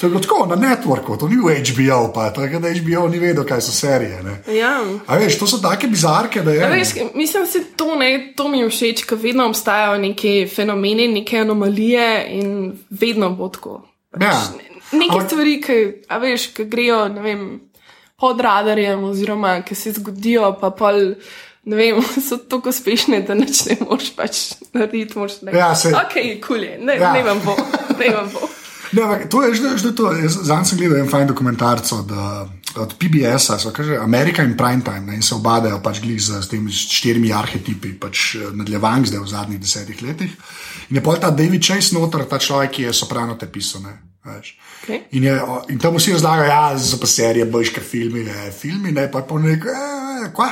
[0.01, 3.19] To je bilo tako na networku, to ni v HBO, pa tako da HBO ni
[3.19, 4.23] vedel, kaj so serije.
[4.23, 4.33] Ne?
[4.49, 4.81] Ja.
[5.05, 6.63] A veš, to so take bizarke, da je.
[6.63, 11.05] A Veš, mislim, da to, ne, to mi je všeč, ker vedno obstajajo neki fenomeni,
[11.09, 12.47] neke anomalije in
[12.91, 13.75] vedno bo tako.
[14.19, 14.33] Ja.
[14.91, 17.45] Neke Ampak- stvari, ki, a veš, ki grejo vem,
[18.17, 21.13] pod radarjem, oziroma ki se zgodijo, pa pol.
[21.63, 24.39] Ne vem, so tako uspešne, da nič ne moreš pač
[24.73, 25.13] narediti.
[25.13, 25.53] Moraš, ne.
[25.53, 27.13] Ja, saj- Ok, kul je, ne, Ja.
[27.13, 27.53] ne vam bo.
[27.99, 28.41] Ne vam bo.
[28.91, 30.11] Ne, ampak to je že, to.
[30.27, 35.07] Zanj sem gledal en fajn dokumentarc od, eh, od PBS-a, so kaže Amerika in Primetime
[35.07, 39.23] ne, in se obadajo pač glih z, z temi štirimi arhetipi, pač eh, nadaljevank zdaj
[39.23, 40.31] v zadnjih desetih letih.
[40.89, 43.81] In je pol ta David Chase noter, ta človek, ki je soprano te pisal.
[43.87, 43.95] ne,
[44.27, 44.57] veš.
[44.83, 45.07] Okay.
[45.15, 49.07] In, je, in tam vsi razlagajo, da so pa serije, božke filmi, ne, filmi, ne,
[49.11, 50.51] pa pa neko, eh, kva,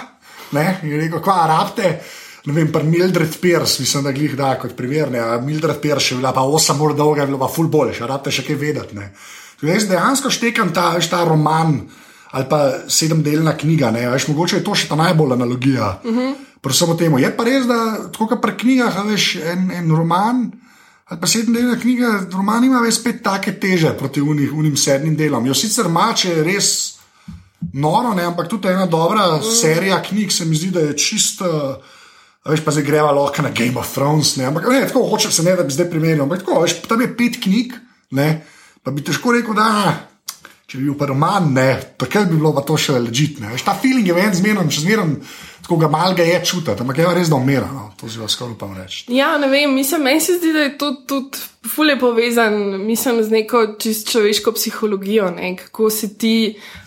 [0.56, 2.00] ne, in je rekel, kva, rabte.
[2.46, 5.12] Ne vem, pa Mildred Pierce, mislim, da glih da kot primer.
[5.12, 8.08] Ne, a Mildred Pierce je bila pa 8 ur dolga, je bila pa ful boljša,
[8.08, 8.96] rabite še kaj vedeti.
[8.96, 9.12] Ne.
[9.60, 11.82] Tudi Jaz dejansko štekam ta, ta roman
[12.30, 16.02] ali pa sedemdelna knjiga, ne, veš, mogoče je to še ta najbolj analogija.
[16.04, 16.36] Uh -huh.
[16.62, 17.18] Predvsem o tem.
[17.18, 20.52] Je pa res, da tako kot pri knjigah, veš, en, en roman.
[21.06, 25.46] Ali pa sedemdelna knjiga, roman ima več spet take teže proti unih, unim sedmim delom.
[25.46, 26.94] Jo sicer ima, če je res
[27.74, 29.42] noro, ne, ampak tudi ena dobra mm.
[29.62, 31.82] serija knjig se mi zdi, da je čisto.
[32.50, 34.36] Veš, pa zdaj greva lahko na Game of Thrones.
[34.40, 36.26] Ne, ampak ne, tako hočem se ne, da bi zdaj primerjal.
[36.26, 37.76] Ampak tako, veš, tam je pet knjig,
[38.18, 38.30] ne,
[38.84, 40.10] pa bi težko rekel, da
[40.70, 43.56] če bi bil pa roman, ne, takrat bi bilo pa to še ležitne.
[43.66, 45.16] Ta feeling je ven zmeren, še zmeren,
[45.66, 48.54] tako ga malga je čutiti, ampak je res da umira, no, to si vas skoraj
[48.54, 49.08] upam reči.
[49.14, 51.42] Ja, ne vem, mislim, meni se zdi, da je to tudi
[51.74, 56.36] fulje povezan, mislim, z neko čist človeško psihologijo, ne, kako se ti,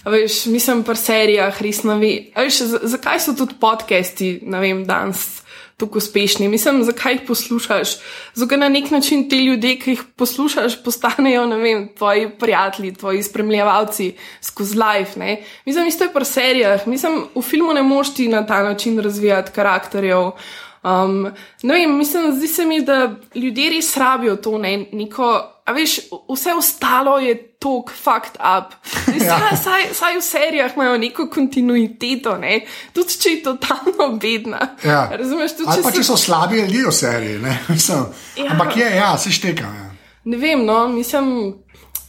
[0.07, 2.14] veš, mislim, pri serijah res ne ve.
[2.38, 2.62] Veš,
[2.94, 5.41] zakaj so tudi podcasti, ne vem, danes
[5.82, 6.48] tako uspešni?
[6.48, 7.96] Mislim, zakaj jih poslušaš?
[8.34, 13.22] Zato, na nek način ti ljudje, ki jih poslušaš, postanejo, ne vem, tvoji prijatelji, tvoji
[13.22, 15.42] spremljevalci skozi life, ne.
[15.66, 19.52] Mislim, isto je pri serijah, mislim, v filmu ne moš ti na ta način razvijati
[19.54, 20.30] karakterjev.
[20.84, 21.28] Um,
[21.62, 22.96] ne vem, mislim, zdi se mi, da
[23.34, 25.28] ljudje res rabijo to, ne, neko,
[25.64, 25.92] a veš,
[26.28, 28.74] vse ostalo je tok fucked up.
[29.06, 29.38] Zdaj, Ja.
[29.38, 32.60] saj, saj, saj v serijah imajo neko kontinuiteto, ne,
[32.92, 34.58] tudi če je totalno bedna.
[34.82, 35.08] Ja.
[35.12, 37.38] Razumeš, tudi Ali pa če se- so slabi ljudje v seriji.
[38.36, 38.50] Ja.
[38.50, 39.62] Ampak je, ja, se šteka.
[39.64, 39.90] Ja.
[40.24, 41.54] Ne vem, no, mislim,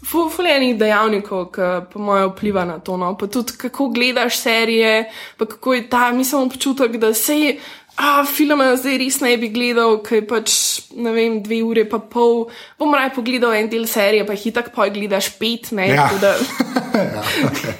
[0.04, 2.98] fulejnih dejavnikov, ki po mojem vpliva na to.
[2.98, 3.14] No.
[3.16, 5.06] Pa tudi kako gledaš serije,
[5.38, 7.60] pa kako je ta, mislim, občutek, da se je.
[7.96, 10.54] A, filme zdaj res ne bi gledal, ker pač,
[10.98, 12.48] ne vem, dve ure pa pol.
[12.82, 15.92] Bom raje pogledal en del serije, pa hitak pa gledaš pet, ne.
[15.94, 16.08] Ja.
[16.22, 16.34] Da,
[17.18, 17.76] ja, okay.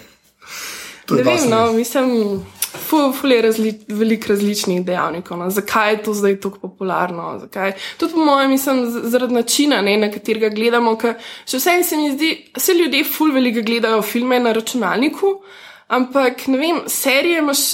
[1.12, 2.44] Ne vem, no, mislim,
[2.78, 5.38] ful, ful je razli, veliko različnih dejavnikov.
[5.42, 5.50] No.
[5.50, 7.34] Zakaj je to zdaj tako popularno?
[7.42, 7.74] Zakaj?
[7.98, 10.96] Tudi po mojem, mislim, zaradi načina, ne, na katerega gledamo.
[10.98, 11.18] ker
[11.50, 15.40] Še vsem se mi zdi, vse ljudje ful veliko gledajo filme na računalniku,
[15.88, 17.68] ampak ne vem, serije imaš.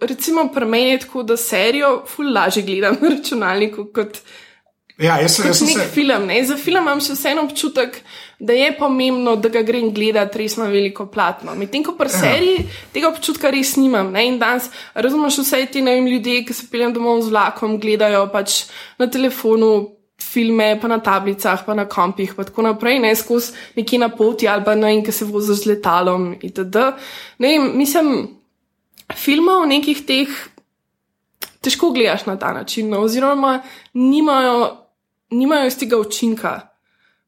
[0.00, 4.18] Recimo, pri meni je tako, da serijo ful lažje gledam na računalniku kot
[4.98, 5.86] Ja, jaz, jaz sem nek se.
[5.88, 6.26] film.
[6.26, 6.44] Ne?
[6.44, 7.96] Za film imam še vseeno občutek,
[8.38, 11.54] da je pomembno, da ga grem gledati res na veliko platno.
[11.54, 12.20] Medtem ko pri Ja.
[12.20, 14.12] seriji tega občutka res nimam.
[14.12, 14.26] Ne?
[14.26, 18.28] In danes razumeš vse te ne vem, ljudje, ki se peljem domov z vlakom, gledajo
[18.30, 18.64] pač
[18.98, 19.88] na telefonu.
[20.22, 24.46] Filme, pa na tablicah, pa na kompih, pa tako naprej, ne skozi neki na poti
[24.46, 26.76] ali pa ne vem, ki se voziš z letalom itd.
[27.38, 28.28] Ne mislim,
[29.16, 30.32] filmov, nekih teh,
[31.62, 33.60] težko gledaš na ta način, no, oziroma
[33.94, 34.76] nimajo,
[35.30, 36.60] nimajo iz tega učinka.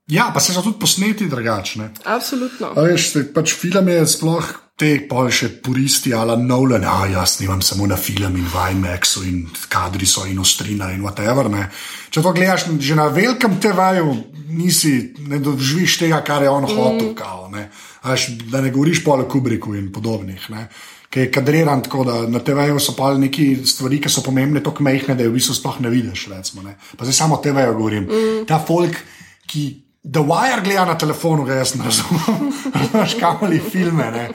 [0.06, 1.90] Ja, pa se so tudi posneti drugačne.
[2.04, 2.74] Absolutno.
[2.76, 7.38] A veš, te, pač film je sploh te, pa še puristi, ala Nolan, a jaz
[7.38, 11.48] snimam samo na film in v IMAX-u in kadri so in ostrina in whatever.
[11.48, 11.68] Ne.
[12.10, 14.16] Če to gledaš že na velikem TV-ju,
[14.54, 17.70] nisi, ne doživiš tega, kar je on hotel, kao, ne.
[18.02, 20.50] A Veš, da ne govoriš pa o Kubricku in podobnih.
[20.50, 20.68] Ne.
[21.14, 24.82] Ki je kadriran tako, da na TV-ju so pa neki stvari, ki so pomembne, tako
[24.82, 26.26] mehke, da jih v bistvu sploh ne vidiš.
[26.32, 26.74] Recimo, ne.
[26.98, 28.08] Pa zdaj samo o TV-ju govorim.
[28.10, 28.46] Mm.
[28.50, 28.98] Ta folk,
[29.46, 29.62] ki
[30.02, 32.50] The Wire gleda na telefonu, ga jaz ne razumem,
[32.90, 34.10] znaš kamoli filme.
[34.10, 34.28] Ne.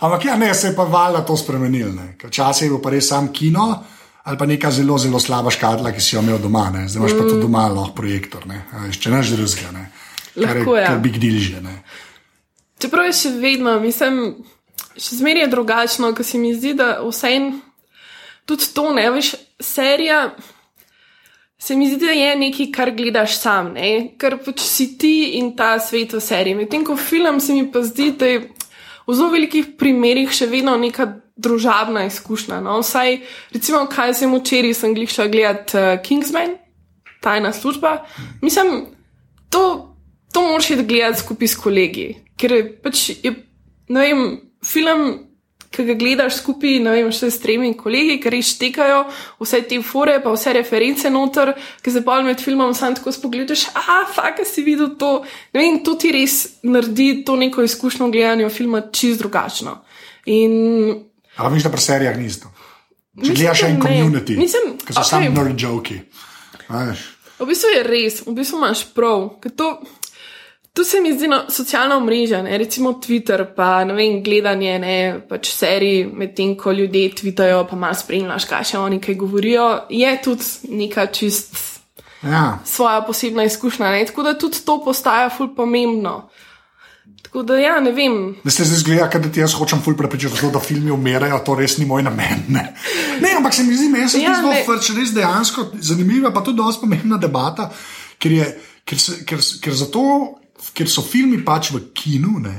[0.00, 1.96] Ampak ja, ne, se je pa valjda to spremenil.
[2.24, 3.70] Včasih je bil pa res sam kino
[4.28, 6.66] ali pa neka zelo, zelo slaba škatla, ki si jo imel doma.
[6.70, 6.84] Ne.
[6.88, 7.18] Zdaj imaš mm.
[7.18, 8.60] pa tudi doma lahko projektor, ne.
[9.00, 9.70] Drugega.
[9.72, 9.86] ne.
[10.34, 10.86] Kar je, Lahko, ja.
[10.86, 11.62] kar big deal že.
[11.64, 11.78] Ne.
[12.78, 14.36] Čeprav je še vedno, mislim,
[14.98, 17.52] še zmeraj je drugačno, ker se mi zdi, da vse en,
[18.48, 20.28] tudi to ne veš, serija.
[21.58, 24.14] Se mi zdi, da je nekaj, kar gledaš sam, ne?
[24.18, 26.58] ker pač si ti in ta svet v seriji.
[26.58, 28.44] Medtem ko film se mi pa zdi, da je
[29.08, 31.08] v zelo velikih primerih še vedno neka
[31.38, 32.60] družabna izkušnja.
[32.62, 32.78] No?
[32.82, 33.20] Vsaj,
[33.54, 36.58] recimo, kaj sem včeraj, sem šla gledati uh, Kingsman,
[37.24, 38.04] tajna služba.
[38.42, 38.86] Mislim,
[39.50, 39.94] to,
[40.32, 42.08] to moraš gledati skupaj s kolegi,
[42.38, 43.34] ker je pač, je,
[43.88, 44.24] ne vem,
[44.64, 45.28] film,
[45.70, 49.02] ki ga gledaš skupaj, ne vem, še s tremi kolegi, ker res štekajo
[49.42, 51.52] vse te fore, pa vse reference noter,
[51.84, 55.24] ki se pa med filmom sam tako spogledaš, a, faka si videl to.
[55.54, 59.76] Ne vem, to ti res naredi to neko izkušnjo gledanja filma čist drugačno.
[60.32, 60.56] In
[61.38, 62.48] Ampak misliš, da pri serijah ni isto.
[63.18, 65.10] Če Mislim, gledaš da en Mislim, ki so okej.
[65.10, 66.00] samo nerd joki.
[66.68, 67.04] veš.
[67.38, 69.28] V bistvu je res, v bistvu imaš prav.
[69.56, 69.68] To,
[70.72, 72.58] to se mi zdi no, socialna omrežja, ne?
[72.58, 77.98] recimo Twitter, pa ne vem, gledanje ne, pač serij, medtem ko ljudje tvitajo, pa malo
[77.98, 81.56] spremljaš, kaj še oni kaj govorijo, je tudi neka čist
[82.22, 82.58] Ja.
[82.64, 83.90] svoja posebna izkušnja.
[83.90, 84.06] Ne?
[84.06, 86.28] Tako da tudi to postaja ful pomembno.
[87.22, 88.36] Tako da ja, ne vem.
[88.44, 91.78] Da se zdaj zgleda, da ti jaz hočem ful prepričati, da filmi umirajo, to res
[91.78, 92.44] ni moj namen.
[92.48, 92.74] Ne,
[93.20, 96.56] ne ampak se mi zdi, meni se Ja, zdi zelo res dejansko zanimiva, pa tudi
[96.56, 97.70] dosti pomembna debata,
[98.18, 98.48] ker, je,
[98.84, 100.02] ker, se, ker, ker, zato,
[100.74, 102.56] ker so filmi pač v kinu, ne,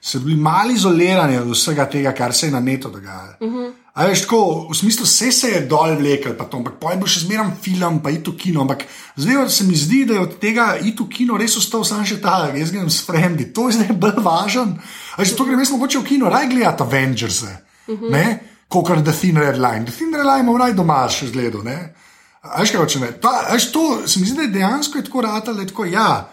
[0.00, 3.36] so bili malo izolirani od vsega tega, kar se je na netu dogajalo.
[3.40, 3.72] Uh -huh.
[3.92, 7.20] A veš, tako, v smislu, vse se je dol vlekel, to, ampak pojem bo še
[7.26, 8.60] zmeraj film, pa iti v kino.
[8.60, 8.86] Ampak
[9.16, 12.16] zdaj se mi zdi, da je od tega iti v kino res ostal samo še
[12.20, 14.80] ta, jaz grem s frendi, to je zdaj bolj važen.
[15.16, 17.48] A že to grem jaz mogoče v kino, raj gledati Avengers, uh
[17.86, 18.38] -huh.
[18.68, 19.84] kot kar The Thin Red Line.
[19.84, 21.62] The Thin Red Line imam raj doma še zgledu.
[21.62, 21.94] ne.
[22.42, 23.20] A veš, kaj hočem reči?
[23.20, 25.66] Ta- a veš, To se mi zdi, da je dejansko je tako rata, da je
[25.66, 26.28] tako, ja,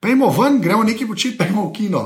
[0.00, 2.04] pejmo ven, gremo nekaj početi, pejmo v kino.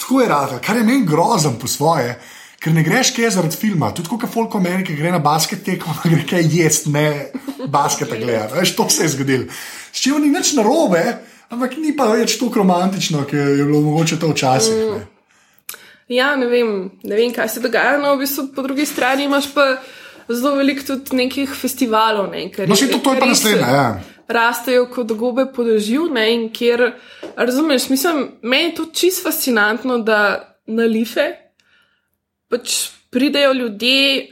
[0.00, 2.16] Tako je rado, kar je meni grozen po svoje,
[2.62, 3.92] ker ne greš kaj zaradi filma.
[3.94, 7.06] Tudi kot Folk Amerika gre na basket tekmo, gre kaj jesti, ne
[7.66, 8.58] basketa gledati.
[8.58, 9.46] Veš, to se je zgodilo.
[9.92, 11.02] S čim ni nič narobe,
[11.52, 14.84] ampak ni pa več tako romantično, kot je bilo mogoče to včasih.
[14.92, 15.08] ne.
[16.12, 17.96] Ja, ne vem, ne vem, kaj se dogaja.
[17.98, 19.64] No, v bistvu po drugi strani imaš pa
[20.28, 22.26] zelo veliko tudi nekih festivalov.
[22.32, 23.68] Ne, ker No, saj to, to je pa naslednja.
[23.70, 23.86] Ja.
[24.28, 26.92] Rastejo kot gobe po dežju, ne, in kjer,
[27.36, 30.18] razumeš, mislim, meni je to čist fascinantno, da
[30.66, 31.26] na life
[32.52, 32.76] pač
[33.10, 34.26] pridejo ljudje,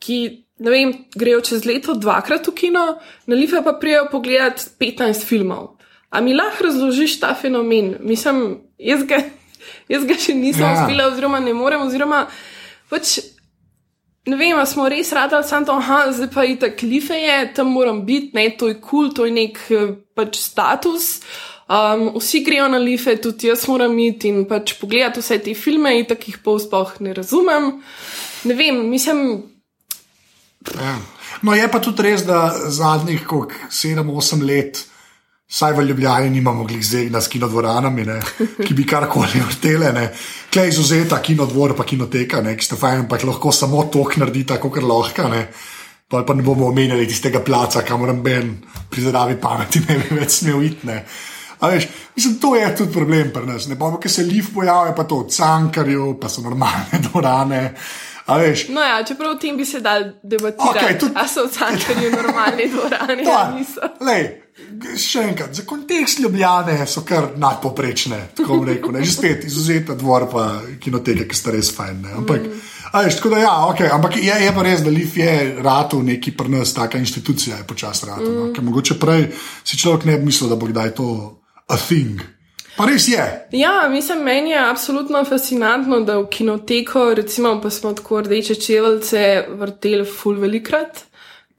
[0.00, 0.20] ki
[0.60, 2.84] ne vem, grejo čez leto dvakrat v kino,
[3.26, 5.76] na life pa pridejo pogledati 15 filmov.
[6.10, 7.96] A mi lahko razložiš ta fenomen?
[8.00, 9.22] Mislim, jaz ga,
[9.92, 10.72] jaz ga še nisem ja.
[10.74, 12.26] uspela, oziroma ne morem, oziroma
[12.90, 13.18] pač.
[14.28, 17.72] Ne vem, smo res radili samo to, da zdaj pa je tako life, je, tam
[17.72, 21.20] moram biti, ne, to je kul, cool, to je nek eh, pač status.
[21.70, 25.94] Um, vsi grejo na life, tudi jaz moram iti in pač pogledati vse te filme,
[25.98, 27.72] in tako jih pol sploh ne razumem.
[28.44, 29.24] Ne vem, mislim,
[30.74, 30.98] Ja.
[31.42, 34.84] No, je pa tudi res, da zadnjih 7-8 let,
[35.50, 38.20] vsaj v Ljubljani, nimamo glih zdaj na kinodvoranami, ne,
[38.62, 39.90] ki bi karkoli vrtele.
[40.52, 44.78] Klej izuzeta kinodvor, pa kinoteka, ne, ki ste fajn, ampak lahko samo tok naredita, kot
[44.82, 45.28] lahko.
[45.28, 45.48] Ne.
[46.10, 48.56] Pa, pa ne bomo omenjali tistega placa, kamor ben
[48.90, 50.86] pri zdravi pameti ne bi več smel iti.
[50.86, 51.04] ne.
[51.60, 51.86] A Veš,
[52.16, 53.66] mislim, to je tudi problem pri nas.
[53.68, 57.74] Ne pa, ker se liv pojavlja, pa to v cankarju, pa so normalne dvorane.
[58.70, 62.10] No ja, čeprav o tem bi se dal debatirati, okay, tudi- a so v cankarju
[62.10, 63.80] normalne dvorane ali niso.
[64.00, 64.24] Lej,
[64.96, 68.94] še enkrat, za kontekst Ljubljane so kar nadpoprečne, tako rekel.
[68.94, 69.04] Ne?
[69.04, 70.46] Že spet izuzeta dvor, pa
[70.80, 72.02] kinoteke, ki sta res fajn.
[72.06, 72.14] Ne?
[72.22, 72.64] Ampak, mm.
[72.94, 76.34] veš, tako da ja, okay, ampak je, je pa res, da Lif je rado neki
[76.36, 78.28] pri nas, taka institucija je počasi rado.
[78.30, 78.36] Mm.
[78.40, 78.50] No?
[78.56, 79.28] Ker mogoče prej
[79.64, 81.08] si človek ne bi mislil, da bo kdaj to
[81.70, 82.22] a thing.
[82.76, 83.24] Pa res je.
[83.52, 89.22] Ja, mislim, meni je absolutno fascinantno, da v kinoteko, recimo, pa smo tako rdeče čevelce
[89.58, 91.04] vrteli ful velikrat,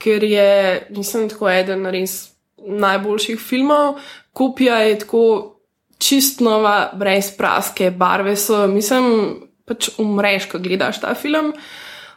[0.02, 2.31] ker je, mislim, tako eden res
[2.66, 4.00] najboljših filmov.
[4.34, 5.24] Kopija je tako
[6.02, 9.06] čist nova, brez praske, barve so, mislim,
[9.66, 11.54] pač umreš, ko gledaš ta film.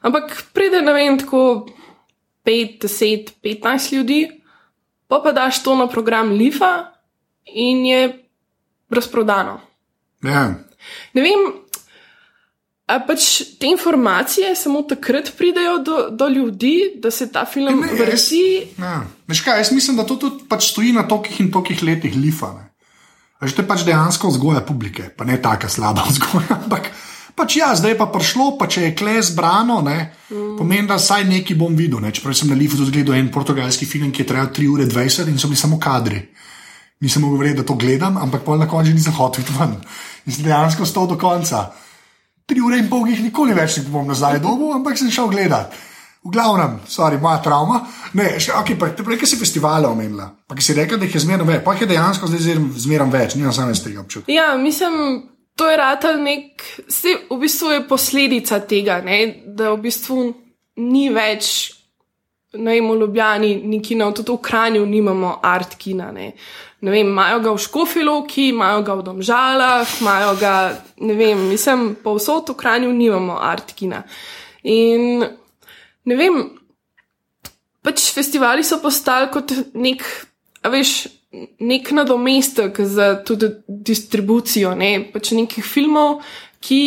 [0.05, 1.67] Ampak pride, ne vem, tako
[2.45, 4.21] 5, 10, 15 ljudi,
[5.09, 6.93] pa pa daš to na program Lifa
[7.45, 8.03] in je
[8.91, 9.61] razprodano.
[10.25, 10.49] Ja.
[11.13, 11.64] Ne vem,
[12.87, 17.89] a pač te informacije samo takrat pridejo do, do ljudi, da se ta film Ne,
[17.89, 18.45] jaz- vrti.
[18.79, 19.01] Ja.
[19.29, 22.53] Veš kaj, jaz mislim, da to tudi pač stoji na tokih in tokih letih lifa.
[22.59, 22.69] Ne.
[23.41, 26.61] A že to je pač dejansko vzgoja publike, pa ne taka slaba vzgoja.
[26.65, 26.93] Ampak
[27.35, 30.57] pač ja, zdaj je pa prišlo, pa če je kle zbrano, ne, mm.
[30.61, 32.05] pomeni, da vsaj nekaj bom videl.
[32.05, 32.13] Ne.
[32.13, 35.33] Čeprav sem na Lifu tudi gledal en portugalski film, ki je trajal 3 ure 20
[35.33, 36.21] in so bili samo kadri.
[37.01, 39.73] Nisem mogel verjeti, da to gledam, ampak pol na koncu nisem hotel iti ven.
[40.29, 41.65] In sem dejansko stal do konca.
[42.45, 45.73] Tri ure in pol jih nikoli več ne bom nazaj dobil, ampak sem šel gledat.
[46.25, 47.83] V glavnem, sorry, moja travma.
[48.17, 51.17] Ne, še, okay, pa, prej, ki si festivale omenila, pa ki si rekla, da jih
[51.19, 54.33] je zmerno več, pa jih je dejansko zdaj zmerno več, nimam iz tega občutka.
[54.33, 54.95] Ja, mislim,
[55.57, 59.19] to je ratelj nek, se, v bistvu je posledica tega, ne,
[59.57, 60.21] da v bistvu
[60.81, 61.51] ni več,
[62.55, 66.11] ne vem, v Ljubljani, ni kina, tudi v Kranju nimamo art kina.
[66.13, 66.33] Ne.
[66.85, 70.55] Ne vem, imajo ga v Škofilovki, imajo ga v Domžalah, imajo ga,
[71.01, 74.03] ne vem, mislim, povsod v Kranju nimamo art kina.
[74.69, 75.25] In
[76.05, 76.43] ne vem,
[77.85, 80.05] pač festivali so postali kot nek,
[80.65, 80.97] a veš,
[81.61, 84.99] nek nadomestek za tudi distribucijo ne?
[85.13, 86.23] pač nekih filmov,
[86.65, 86.81] ki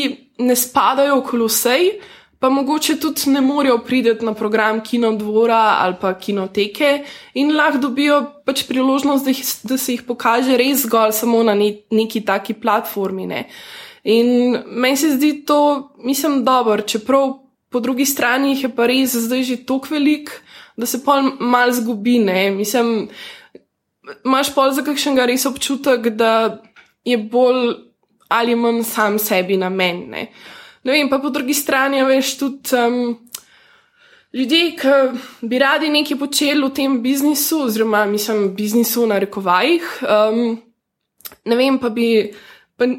[0.45, 1.89] ne spadajo v kolosej,
[2.39, 8.21] pa mogoče tudi ne morejo priti na program kinodvora ali pa kinoteke in lahko dobijo
[8.45, 12.53] pač priložnost, da, jih, da se jih pokaže res zgolj samo na ne, neki taki
[12.53, 13.25] platformi.
[13.27, 13.47] Ne?
[14.03, 17.33] In meni se zdi to, mislim, dobro, čeprav
[17.69, 20.31] po drugi strani jih je pa res zdaj že toliko velik,
[20.77, 22.19] da se pa mal zgubi.
[22.19, 22.51] Ne?
[22.51, 23.09] Mislim,
[24.25, 26.61] imaš pol za kakšnega res občutek, da
[27.03, 27.75] je bolj
[28.29, 30.05] ali manj sam sebi namen.
[30.11, 30.27] Ne?
[30.87, 33.17] Ne vem, pa po drugi strani, veš, tudi um,
[34.33, 40.57] ljudje, ki bi radi nekaj počeli v tem biznisu, oziroma mislim, biznisu na rekovajih, um,
[41.45, 42.09] ne vem, pa bi.
[42.79, 42.89] Pa,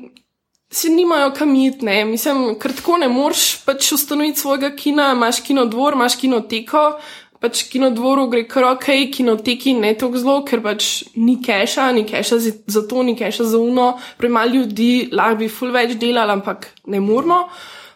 [0.69, 5.39] Si nimajo kam iti, ne, mislim, ker tako ne moreš pač ustanoviti svojega kina, imaš
[5.47, 6.83] kinodvor, imaš kinoteko,
[7.41, 12.37] pač kinodvoru gre kar ok, kinoteki ne tako zelo, ker pač ni keša, ni keša
[12.45, 17.01] za, to, ni keša za uno, premalo ljudi, lahko bi full več delali, ampak ne
[17.01, 17.47] moramo.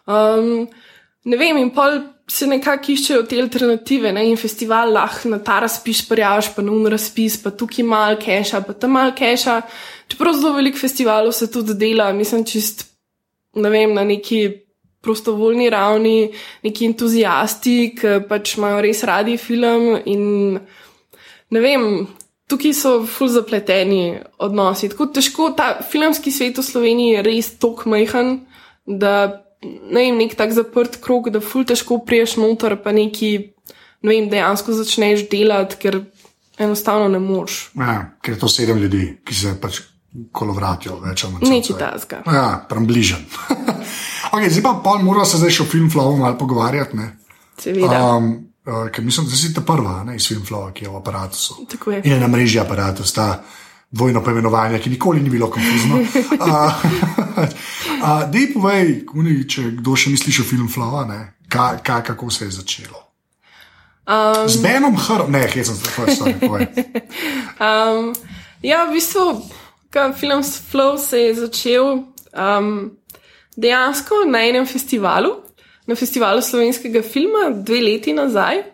[0.06, 0.66] Um,
[1.24, 5.60] ne vem, in pol se nekako iščejo te alternative, ne, in festival lahko na ta
[5.62, 9.60] razpis prijaviš, pa na un razpis, pa tukaj mal keša, pa tam mal keša.
[10.10, 12.86] Čeprav zelo veliko festivalov se tudi dela, mislim, čist,
[13.58, 14.42] ne vem, na neki
[15.02, 16.30] prostovoljni ravni,
[16.62, 20.58] neki entuzijasti, ki pač imajo res radi film in
[21.52, 21.86] ne vem.
[22.50, 24.90] Tukaj so ful zapleteni odnosi.
[24.92, 28.34] Tako težko, ta filmski svet v Sloveniji je res tako majhen,
[28.84, 29.14] da
[29.62, 33.32] ne vem, nek tak zaprt krog, da ful težko priješ noter, pa neki,
[34.02, 36.02] ne vem, dejansko začneš delati, ker
[36.58, 37.70] enostavno ne moreš.
[37.78, 39.82] Ja, ker je to sedem ljudi, ki se pač
[40.32, 41.48] kolovratijo več ali manj.
[41.48, 42.20] Neči tasga.
[42.28, 43.24] Ja, tam bližen.
[44.34, 46.98] okay, zdaj pa pol mora se zdaj še o filmflowu malo pogovarjati.
[46.98, 47.08] Ne?
[47.60, 48.02] Seveda.
[48.18, 48.32] Um,
[48.68, 51.64] uh, ker mislim, da si ta prva ne, iz filmflowa, ki je v aparatu.
[51.72, 52.02] Tako je.
[52.04, 53.28] In je na mreži aparatus, ta
[53.92, 56.00] dvojno poimenovanje, ki nikoli ni bilo konfuzno.
[56.40, 56.84] uh,
[58.02, 62.50] uh, Dej povej, kuni, če kdo še ni slišal filmflowa, ne, ka, ka, kako se
[62.50, 62.98] je začelo.
[64.02, 66.66] Um, Z Benom Hrom, ne, hej, sem se tako povej.
[67.62, 68.10] Um,
[68.58, 69.38] ja, v bistvu,
[69.92, 72.02] ko film Flow se je začel
[72.34, 72.90] um,
[73.54, 75.30] dejansko na enem festivalu,
[75.86, 78.64] na festivalu slovenskega filma, dve leti nazaj,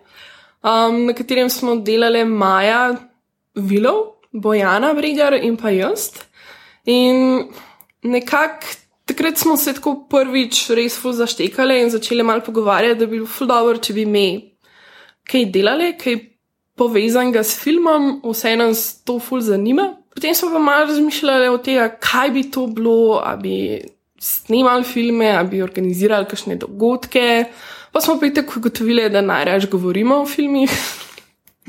[0.64, 2.97] um, na katerem smo delali Maja
[3.53, 6.14] Vilov, Bojana Brigar in pa jaz.
[6.88, 7.51] In
[8.03, 13.18] nekako takrat smo se tako prvič res ful zaštekali in začeli malo pogovarjati, da bi
[13.18, 14.27] bilo ful dobro, če bi mi
[15.29, 16.18] kaj delali, kaj
[16.79, 19.90] povezanega s filmom, vse nas to ful zanima.
[20.14, 23.57] Potem smo pa malo razmišljali o tem, kaj bi to bilo, ali bi
[24.18, 27.45] snimali filme, ali bi organizirali kakšne dogodke.
[27.93, 30.70] Pa smo pa tako ugotovili, da najraž govorimo o filmih.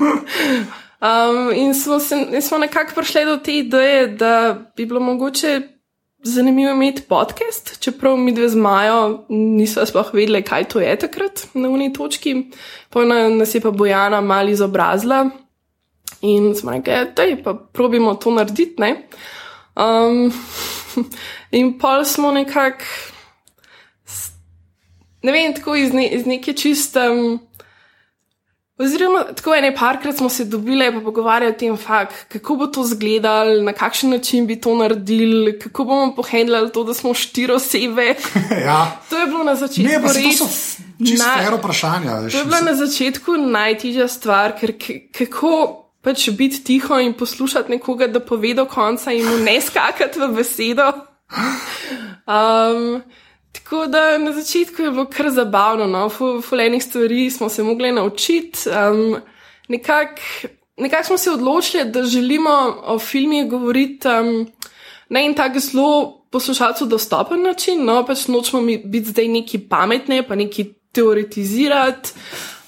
[0.00, 5.60] um, in smo, se, smo nekako prišli do te ideje, da bi bilo mogoče
[6.22, 11.46] zanimivo imeti podcast, čeprav mi dve z Majo nismo sploh vedeli, kaj to je takrat
[11.54, 12.50] na uni točki.
[12.90, 15.30] Pa nas je pa Bojana malo izobrazila
[16.20, 18.74] in smo rekli, da je pa probimo to narediti.
[18.78, 19.08] Ne?
[19.76, 20.32] Um,
[21.58, 22.84] in pol smo nekako,
[25.22, 27.38] ne vem, tako iz, ne, iz neke čistem.
[28.80, 32.84] Oziroma, tako ene parkrat smo se dobili in pogovarjali o tem, fakt, kako bo to
[32.84, 38.14] izgledalo, na kakšen način bi to naredili, kako bomo pohendljali to, da smo štiri osebe.
[38.66, 39.00] ja.
[39.10, 39.92] To je bilo na začetku.
[39.92, 41.50] Ne, pa res, to so čisto naj...
[41.58, 42.16] vprašanja.
[42.30, 44.72] To je bila na začetku najtežja stvar, ker
[45.12, 45.52] kako
[46.00, 50.32] pač biti tiho in poslušati nekoga, da pove do konca in mu ne skakati v
[50.40, 50.92] besedo.
[52.30, 53.02] Um,
[53.70, 56.08] Tako da na začetku je bilo kar zabavno, no,
[56.42, 58.58] fulejnih stvari smo se mogli naučiti.
[58.68, 59.16] Um,
[59.68, 60.20] Nekako
[60.76, 62.50] nekak smo se odločili, da želimo
[62.82, 64.48] o filmih govoriti um,
[65.08, 70.34] na en tak zelo poslušalcu dostopen način, no, pač nočemo biti zdaj neki pametni, pa
[70.34, 72.10] neki teoretizirati.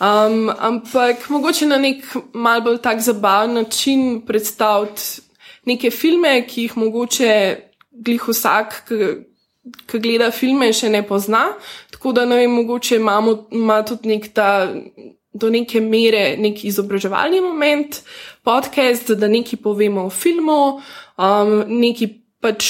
[0.01, 5.03] Um, ampak mogoče na nek mal bolj tak zabaven način predstaviti
[5.67, 7.57] neke filme, ki jih mogoče
[7.91, 8.93] glih vsak,
[9.87, 11.47] ki gleda filme, še ne pozna.
[11.95, 14.53] Tako da ne vem, mogoče imamo, ima tudi nek ta.
[15.33, 18.03] Do neke mere nek izobraževalni moment,
[18.45, 20.59] podcast, da nekaj povemo o filmu,
[21.17, 22.11] um, nekaj
[22.45, 22.67] pač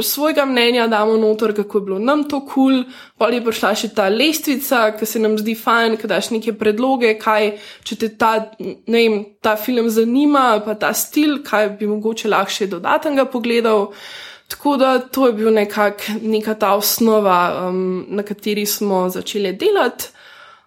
[0.00, 2.84] svojega mnenja damo noter, kako je bilo nam to kul, cool.
[3.18, 7.14] pa je prišla še ta lestvica, ki se nam zdi fajn, da daš neke predloge,
[7.18, 7.52] kaj,
[7.84, 12.50] če te ta, ne vem, ta film zanima, pa ta stil, kaj bi mogoče lahko
[12.50, 13.92] še dodatnega pogledal.
[14.48, 20.12] Tako da to je bil nekak, neka ta osnova, um, na kateri smo začeli delati.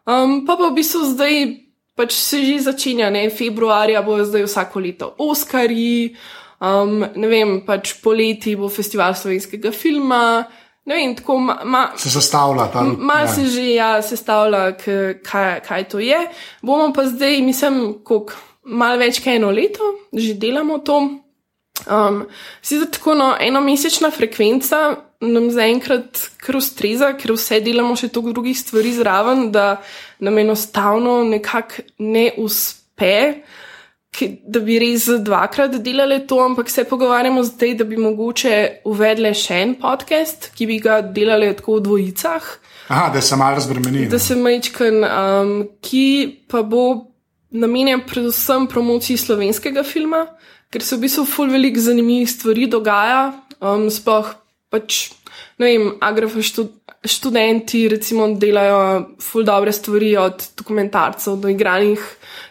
[0.08, 1.68] Um, pa pa v bistvu zdaj
[1.98, 6.14] pač se že začenja, ne februarja bo zdaj vsako leto Oscari,
[6.62, 10.46] um, ne vem, pač poleti bo festival slovenskega filma.
[10.88, 13.04] Ne vem, tako ma, ma, se sestavlja ta rutina.
[13.10, 13.32] Mal ja.
[13.34, 16.22] se že ja, sestavlja, kaj, kaj to je.
[16.64, 19.84] Bomo pa zdaj, mislim, koliko, malo več kot eno leto,
[20.16, 21.02] že delamo to.
[21.86, 22.26] Um,
[22.62, 24.80] Sicer tako no, enomesečna frekvenca
[25.22, 29.78] nam zaenkrat kar ustreza, ker vse delamo še toliko drugih stvari zraven, da
[30.24, 33.16] nam enostavno nekako ne uspe,
[34.18, 38.56] da bi res dvakrat delali to, ampak se pogovarjamo zdaj, da bi mogoče
[38.90, 42.48] uvedli še en podcast, ki bi ga delali tako v dvojicah.
[42.88, 44.08] Aha, da se malo razbremeni.
[44.10, 45.54] Da se majčkan, um,
[45.84, 46.08] ki
[46.50, 46.88] pa bo
[47.52, 50.26] namenjen predvsem promociji slovenskega filma
[50.72, 53.32] ker se v bistvu ful veliko zanimivih stvari dogaja.
[53.58, 54.34] Um, sploh
[54.70, 55.10] pač,
[55.58, 56.74] ne vem, agrafa štud,
[57.08, 62.02] študenti recimo delajo ful dobre stvari od dokumentarcev do igranih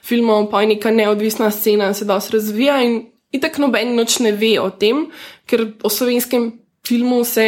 [0.07, 3.03] filmov, pa je neka neodvisna scena se dosti razvija in,
[3.43, 5.07] tako noben noč ne ve o tem,
[5.47, 6.53] ker o slovenskem
[6.87, 7.47] filmu se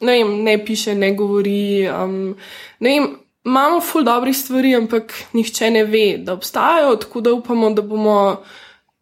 [0.00, 1.86] ne, vem, ne piše, ne govori.
[1.88, 2.34] Um,
[2.80, 3.10] ne vem,
[3.46, 8.16] imamo ful dobrih stvari, ampak nihče ne ve, da obstajajo, tako da upamo, da bomo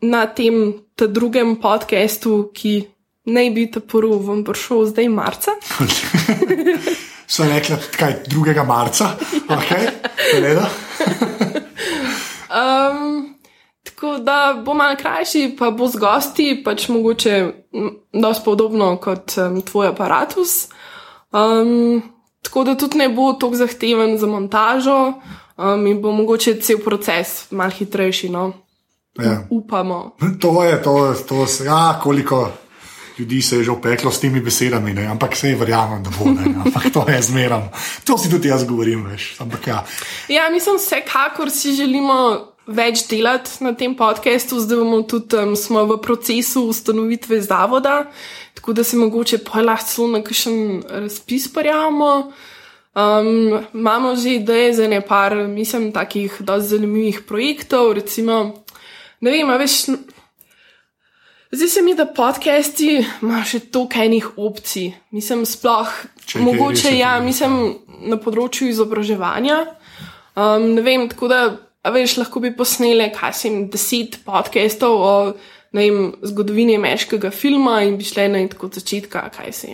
[0.01, 2.89] na tem drugem podkastu, ki
[3.29, 5.59] naj bi ta prvi vam prišel zdaj marca.
[7.29, 8.67] So rekli, kaj 2.
[8.67, 9.11] marca,
[9.57, 9.89] okay,
[10.41, 10.69] gleda.
[12.61, 13.35] um,
[13.85, 17.53] tako da bo malo krajši, pa bo z gosti, pač mogoče
[18.13, 20.69] dosti podobno kot um, tvoj aparatus.
[21.33, 22.01] Um,
[22.43, 25.13] tako da tudi ne bo tako zahteven za montažo
[25.57, 28.29] um, in bo mogoče cel proces malo hitrejši.
[28.33, 28.53] No?
[29.19, 29.47] Ja.
[29.51, 30.17] Upamo.
[30.41, 32.51] To je, to je, to je, ja, koliko
[33.19, 35.07] ljudi se je že opeklo s temi besedami, ne?
[35.07, 36.55] ampak vse verjamem, da bo ne.
[36.65, 37.71] Ampak to je zmeram.
[38.05, 39.35] To si tudi jaz govorim, veš.
[39.41, 39.85] Ampak, ja.
[40.29, 42.49] ja, mislim, vsekakor si želimo.
[42.69, 45.55] Več delati na tem podkastu, zdaj bomo tudi um,
[45.89, 48.11] v procesu ustanovitve zavoda,
[48.55, 52.29] tako da se mogoče lahko na kakšen razpis prijavimo.
[52.93, 58.53] Um, imamo že ideje za nekaj, mislim, takih dosti zanimivih projektov, recimo
[59.21, 59.81] ne vem, veš.
[61.49, 62.91] Zdi se mi, da podcasti
[63.23, 64.91] imajo še toliko enih opcij.
[65.17, 65.95] Mislim, sploh,
[66.29, 67.55] Če mogoče ja, mislim
[68.11, 69.63] na področju izobraževanja.
[70.37, 71.41] Um, ne vem, tako da,
[71.89, 75.15] veš, lahko bi posneli, kaj se jim deset podcastov o
[75.73, 79.73] vem, zgodovini ameriškega filma in bi šli na tako začetka, kaj se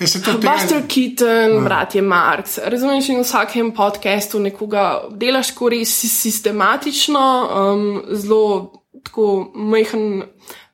[0.00, 0.40] jim.
[0.40, 1.60] Buster Keaton, ja.
[1.60, 2.58] bratje Marx.
[2.64, 5.92] Razumeš, in v vsakem podkastu nekoga delaš, ko res
[6.22, 8.72] sistematično, um, zelo
[9.04, 10.22] tako majhen,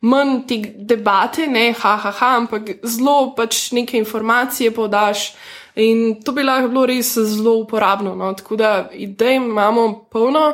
[0.04, 5.32] manj te debate, ne ha, ha, ha, ampak zelo pač neke informacije podaš.
[5.76, 8.14] In to bi lahko bilo res zelo uporabno.
[8.14, 8.32] No?
[8.34, 10.52] Tako da idej imamo polno,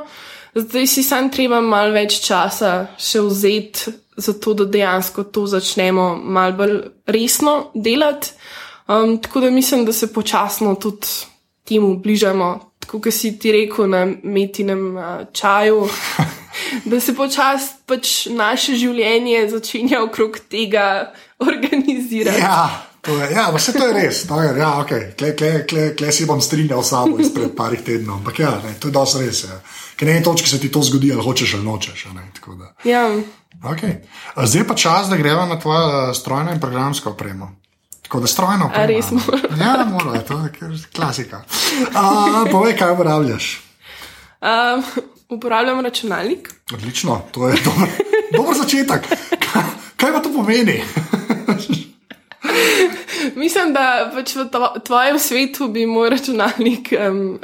[0.55, 6.53] zdaj si sam treba malo več časa še vzeti, zato da dejansko to začnemo malo
[6.53, 8.33] bolj resno delati.
[8.89, 11.07] Um, tako da mislim, da se počasno tudi
[11.65, 12.71] temu bližamo.
[12.79, 15.03] Tako kot si ti rekel na metinem uh,
[15.33, 15.89] čaju,
[16.91, 22.41] da se počasi pač naše življenje začenja okrog tega organizirati.
[22.41, 24.25] Ja, to je, ja, vse to je res.
[24.27, 25.13] To je, ja, okay.
[25.17, 28.21] Kle, kle, kle, kle si bom strinjal samo izpred parih tednov.
[28.21, 29.45] Ampak ja, ne, to je dosti res.
[29.49, 29.61] Ja.
[29.97, 32.07] Ker na eni točki se ti to zgodi, ali hočeš ali nočeš.
[32.11, 32.27] a Ne.
[32.85, 33.07] Ja.
[33.65, 33.95] Okay.
[34.35, 37.57] A Zdaj pa čas, da gremo na tvojo strojno in programsko opremo.
[38.03, 38.87] Tako da strojno opremo.
[38.87, 39.21] res ne?
[39.61, 40.53] Ja, mora, to je
[40.91, 41.43] klasika.
[41.95, 42.03] A,
[42.51, 43.61] povej, kaj uporabljaš.
[44.41, 44.83] Um,
[45.29, 46.51] uporabljam računalnik.
[46.75, 47.89] Odlično, to je dober,
[48.37, 49.07] dober začetek.
[49.43, 49.63] Kaj,
[49.97, 50.83] kaj pa to pomeni?
[53.37, 56.89] Mislim, da pač v tvo- tvojem svetu bi moj računalnik.
[57.01, 57.39] Um,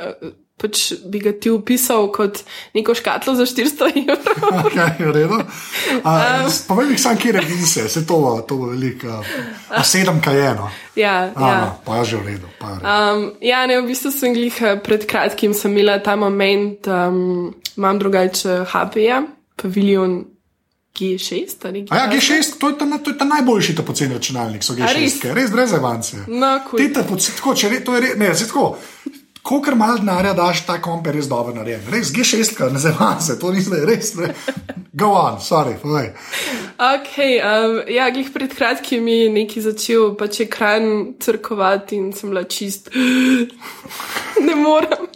[0.57, 2.39] Pač bi ga ti opisal kot
[2.73, 4.37] neko škatlo za 400 evrov.
[4.67, 5.37] Okay, v redu.
[6.01, 9.21] A, Povej mi, sam, kje revizije, se to, bo- to bo veliko.
[9.69, 10.71] A sedem kaj eno.
[10.95, 11.37] Ja, Ja.
[11.37, 11.77] ja.
[11.85, 12.49] Pa je že v redu.
[12.49, 12.89] je v redu.
[12.89, 17.99] Um, ja, ne, v bistvu sem jih pred kratkim sem imela ta moment, um, imam
[17.99, 19.23] drugače HP-ja,
[19.55, 20.25] Pavilion
[20.95, 22.17] G6 ali A ja, kaj takega.
[22.17, 25.21] G6, to je ta, to je ta najboljši ta poceni računalnik, so A res?
[25.21, 26.17] G6, res brez avance.
[26.27, 26.81] No, cool.
[26.81, 28.79] Te poc- tako, če re, to je re, ne, se tako.
[29.47, 31.85] Kolikor malo denarja daš, ta komp je res dobro narejen.
[31.93, 34.15] Res G6, ne zavam se, to ni zdaj res.
[34.19, 34.33] Ne.
[34.93, 36.09] Go on, sorry, povej.
[36.79, 42.43] Okay, um, ja, glih pred kratkim je neki začel pač ekran crkovati in sem bila
[42.43, 42.91] čist.
[44.49, 45.07] ne morem.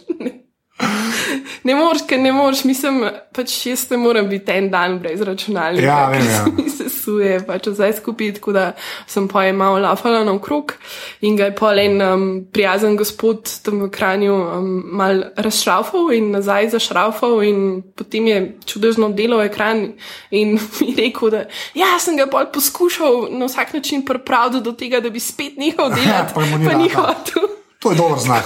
[1.63, 1.75] Ne.
[1.75, 3.03] Moreš, ker ne moreš, mislim,
[3.35, 5.85] pač jaz ne morem biti en dan brez računalnika.
[5.85, 6.45] Ja, vem, ja.
[6.57, 8.63] mi se suje, pač zdaj skupaj, tako da
[9.09, 10.73] sem pa je malo lafala naokrog
[11.21, 16.31] in ga je pa en um, prijazen gospod tam v kranju um, mal razšraufal in
[16.35, 19.91] nazaj zašraufal in potem je čudežno delal ekran
[20.31, 21.45] in mi rekel, da
[21.77, 25.93] ja, sem ga pol poskušal na vsak način pripraviti do tega, da bi spet nehal
[25.97, 27.49] delati, Pa mu ni pa ni hotel.
[27.81, 28.45] To je dober znak.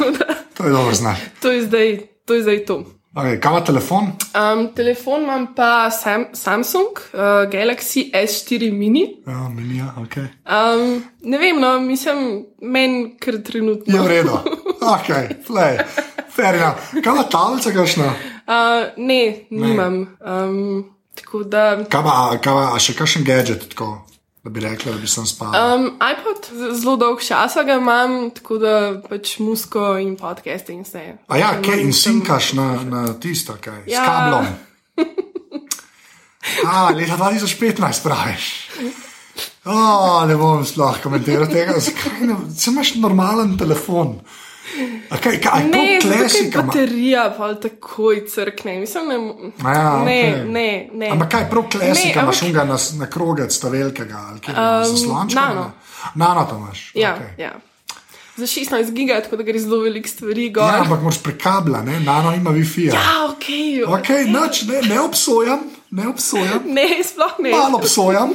[0.57, 1.17] To je dober znak.
[1.41, 2.33] To je zdaj to.
[2.33, 2.83] Je zdaj to.
[3.15, 4.07] Okay, kaj ima telefon?
[4.35, 7.19] Um, telefon imam pa Sam, Samsung uh,
[7.51, 9.05] Galaxy S4 mini.
[9.27, 10.17] Ja, menija, ok.
[10.17, 13.95] Um, ne vem, no, mislim, meni kar trenutno.
[13.95, 14.39] Je v redu.
[14.81, 15.07] Ok.
[16.35, 16.91] Fair enough.
[17.03, 18.05] Kaj ima tablica, kakšna?
[18.05, 20.17] Uh, ne, nimam.
[20.19, 21.85] Um, tako da.
[21.89, 22.01] Kaj
[22.51, 24.04] ima, še kakšen gadget, tako,
[24.45, 25.55] da bi rekla, da bi sem spal?
[25.55, 30.83] Um, iPod z- zelo dolg časa ga imam, tako da pač musko in podcaste in
[30.83, 31.01] vse.
[31.27, 34.05] A ja, kaj in sinkaš na, na tisto, kaj, s Ja.
[34.05, 34.45] kablom.
[36.65, 38.69] A, leta 2015 praviš.
[39.65, 39.77] O,
[40.25, 44.19] ne bom sploh komentiral tega, zakaj ne, se imaš normalen telefon.
[45.09, 45.99] A kaj, kaj, Ne,
[46.43, 46.63] ima?
[46.63, 48.79] baterija pa takoj crkne.
[48.79, 49.15] Mislim, ne,
[49.65, 50.45] Ja, ne, okej.
[50.45, 51.09] ne, ne.
[51.09, 54.85] Ampak kaj, prav klasika, imaš ampak- unga na, na krogec, ta velikega, ali kaj, um,
[54.87, 55.39] zaslončka?
[55.41, 55.71] nano.
[56.15, 56.91] Nano to imaš.
[56.95, 57.45] Ja, okej.
[57.45, 57.51] ja.
[58.37, 60.63] Za 16 giga, tako da gre zelo veliko stvari gor.
[60.63, 61.99] Ja, ampak moraš prekabla, ne?
[61.99, 62.81] nano ima Wi-Fi.
[62.81, 62.93] -ja.
[62.93, 63.45] Ja, ok.
[63.91, 65.59] Okay, noč, ne, ne obsojam,
[65.91, 67.51] ne obsojam, Ne, sploh ne.
[67.51, 68.29] malo obsojam.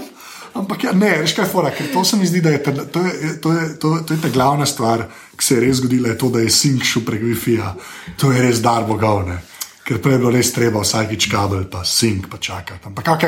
[0.55, 2.72] Ampak ja, ne, veš kaj je fora, ker to se mi zdi, da je ta,
[2.72, 6.11] to, je, to, je, to, to je ta glavna stvar, ki se je res zgodila,
[6.11, 7.74] je to, da je sink šel prek Wi-Fi-ja.
[8.22, 9.38] To je res dar bogovne.
[9.81, 12.85] Ker prej je bilo res treba vsakič kabel, pa sink, pa čakati.
[12.87, 13.24] Ampak ok,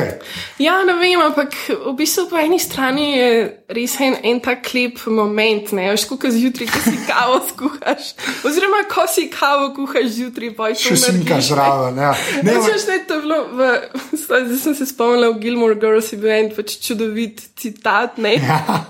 [0.60, 3.30] Ja, ne vem, ampak v bistvu po eni strani je
[3.72, 8.12] res en, en tak lep moment, ne veš, kako zjutraj, ko si kavo skuhaš.
[8.44, 11.98] Oziroma, ko si kavo kuhaš zjutraj, pa je še sinkaš zraven.
[12.04, 12.12] Ja.
[12.12, 13.72] Ne, Ne, veš, je to bilo, v,
[14.12, 18.36] zdaj sem se spomnila v Gilmore Girls, je bil en pač čudovit citat, ne?
[18.36, 18.84] ja.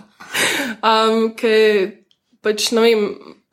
[0.82, 1.94] Um, Ker
[2.42, 3.06] pač ne vem,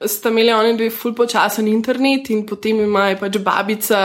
[0.08, 4.04] sta imeli oni dve ful počasen internet in potem ima je pač babica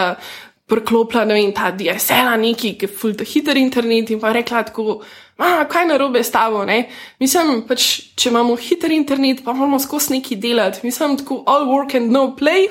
[0.66, 4.64] priklopila, ne vem, ta DSL neki, ki je ful ta hiter internet in pa rekla
[4.64, 5.02] tako.
[5.36, 6.62] A, kaj na robe s tabo?
[6.64, 6.84] Ne?
[7.20, 10.84] Mislim, pač, če imamo hiter internet, pa moramo skozi neki delati.
[10.86, 12.68] Mislim, tako all work and no play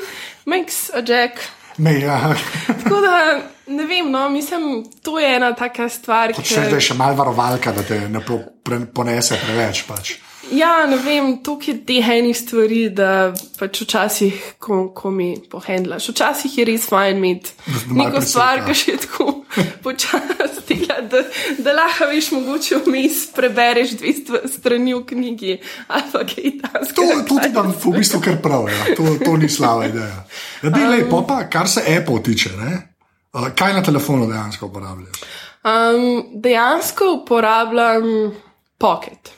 [0.50, 1.44] makes a jack.
[1.78, 2.18] Ne, ja.
[2.84, 3.14] Tako da
[3.68, 7.18] ne vem, no, mislim, to je ena taka stvar, Hočeš reči, da je še malo
[7.18, 8.22] varovalka, da te ne
[8.94, 9.82] ponese preveč.
[9.90, 10.14] Pač.
[10.52, 16.10] Ja, ne vem, toliko je teh enih stvari, da pač včasih, ko, ko mi pohendlaš,
[16.12, 17.54] včasih je res fajn imeti
[17.96, 18.68] neko stvar, preseka.
[18.68, 19.28] ki še tako
[19.86, 21.22] počasi dela, da,
[21.64, 25.56] da lahko veš, mogoče vmes prebereš dve strani v knjigi
[25.88, 27.24] ali pa kaj To, takega.
[27.28, 28.96] to ti dam v bistvu kar prav, ja.
[28.98, 30.26] to, to ni slaba ideja.
[30.64, 32.82] Ja, dej, lej, pa, kar se Apple tiče, ne?
[33.56, 35.24] Kaj na telefonu dejansko uporabljaš?
[35.64, 38.34] Um, dejansko uporabljam
[38.78, 39.32] Pocket.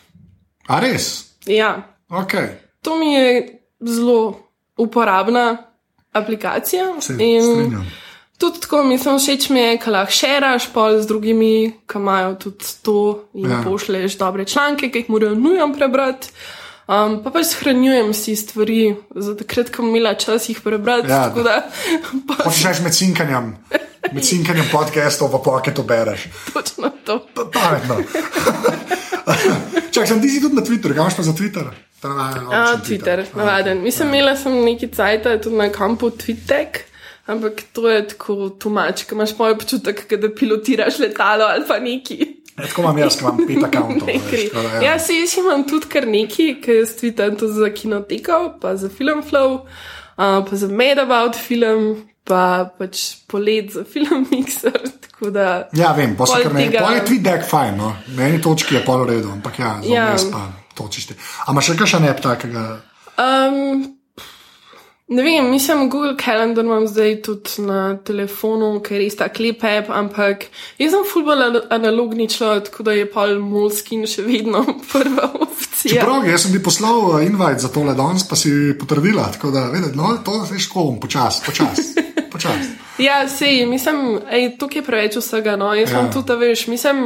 [0.67, 1.25] A res?
[1.45, 2.47] Ja, Okay.
[2.81, 4.39] to mi je zelo
[4.77, 5.57] uporabna
[6.11, 6.85] aplikacija.
[6.99, 7.91] Se in- strinjam.
[8.37, 11.53] Tudi tako, mislim, všeč mi je, ko lahko šeraš pol z drugimi,
[11.85, 12.95] ki imajo tudi to
[13.33, 13.61] in Ja.
[13.63, 16.27] pošleš dobre članke, ki jih morajo nujno prebrati.
[16.85, 21.09] Um, pa pač shranjujem si stvari, za takrat, ko imela čas jih prebrati.
[21.09, 21.23] Ja.
[21.29, 21.63] tako da,
[22.29, 23.47] pa, reči med cinkanjem,
[24.11, 26.27] med cinkanjem podcastov v poketu bereš.
[26.53, 27.19] Točno to.
[27.33, 27.97] Pa- Pametno.
[29.93, 31.73] Čakaj, sem ti si tudi na Twitterju, kaj imaš pa za Twitter?
[32.01, 33.81] Ta navaden, A, običen Twitter, navaden.
[33.81, 36.83] Mislim, imela sem neki cajt tudi na kampu Twitter.
[37.25, 42.44] Ampak to je tako tumač, ki imaš moj občutek, da pilotiraš letalo ali pa neki.
[42.57, 43.93] Ja, tako imam jaz, imam pet tako
[44.63, 48.75] da, Ja, se jaz imam tudi kar neki, ki jaz tweetam to za kinoteko, pa
[48.75, 49.65] za film Flow, uh,
[50.41, 52.41] pa za Mad About film, pa
[52.79, 54.71] pač polet za film Mixer.
[55.15, 55.69] Da.
[55.73, 56.65] Ja, vem, pa se kar ne.
[56.65, 57.93] tega- Pol je deck fajn, no.
[58.09, 60.09] Na eni točki je pol v redu, ampak ja, za Ja.
[60.09, 60.41] vmes pa
[60.75, 61.13] točiš ti.
[61.47, 62.63] A imaš še kakšen app takega?
[63.17, 63.95] Um,
[65.07, 69.63] ne vem, mislim, Google Calendar imam zdaj tudi na telefonu, ker je res ta klep
[69.63, 70.47] app, ampak
[70.81, 76.01] jaz sem fulbol analogni človek, tako da je pol Molskin še vedno prva opcija.
[76.01, 79.67] Čeprav, jaz sem ti poslal uh, invite za tole danes, pa si potrdila, tako da,
[79.73, 81.93] vedeti, no, to veš, ko bom, počas, počas,
[82.35, 82.67] počas.
[82.97, 83.97] Ja, sej, mislim,
[84.29, 85.55] ej, tukaj je preveč vsega.
[85.55, 85.73] No.
[85.73, 85.97] Jaz Ja.
[85.97, 86.01] ja.
[86.01, 87.01] sem tudi, a veš, mislim,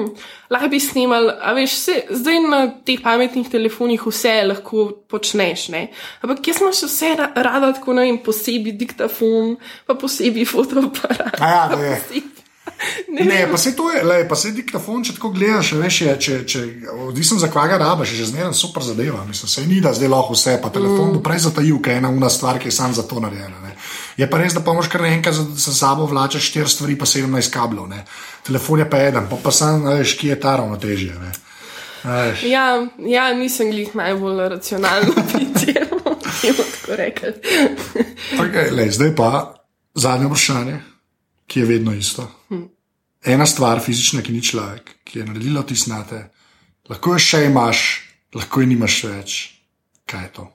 [0.48, 4.78] lahko bi snimal, a veš, se, zdaj na teh pametnih telefonih vse lahko
[5.08, 5.88] počneš, ne.
[6.20, 9.56] Ampak jaz imaš vse ra rada tako, ne vem, posebej diktafon,
[9.86, 11.40] pa posebej fotoaparat.
[11.40, 11.96] A ja, da je.
[12.02, 12.36] posebej-
[13.10, 16.36] Ne, pa se to je, lej, pa se diktafon, če tako gledaš, veš, je, če,
[16.46, 16.60] če,
[17.02, 19.26] odvisno za kvaga rabaš, je že zmeraj super zadeva.
[19.26, 22.10] Mislim, se ni da zdaj lahko vse, pa telefon bo prej zatajil, ker je ena
[22.10, 23.60] una stvar, ki je sam za to narejena.
[23.60, 23.74] Ne.
[24.20, 27.08] Je pa res, da pa moraš kar naenkrat za, za sabo vlačeš štiri stvari, pa
[27.08, 27.88] 17 kablov.
[27.88, 28.04] Ne.
[28.44, 31.16] Telefon je pa eden, pa, pa sam, veš, ki je ta ravnotežje.
[32.48, 32.66] Ja,
[33.08, 35.86] ja, nisem glih najbolj racionalno bitje,
[36.44, 37.34] bi tako rekel.
[38.40, 39.30] Okay, lej, zdaj pa
[39.96, 40.78] zadnje vprašanje,
[41.48, 42.28] ki je vedno isto.
[43.24, 46.22] Ena stvar, fizična, ki ni človek, ki je naredila tisnate,
[46.92, 47.88] lahko jo še imaš,
[48.36, 49.40] lahko jo nimaš več.
[50.10, 50.48] Kaj je to?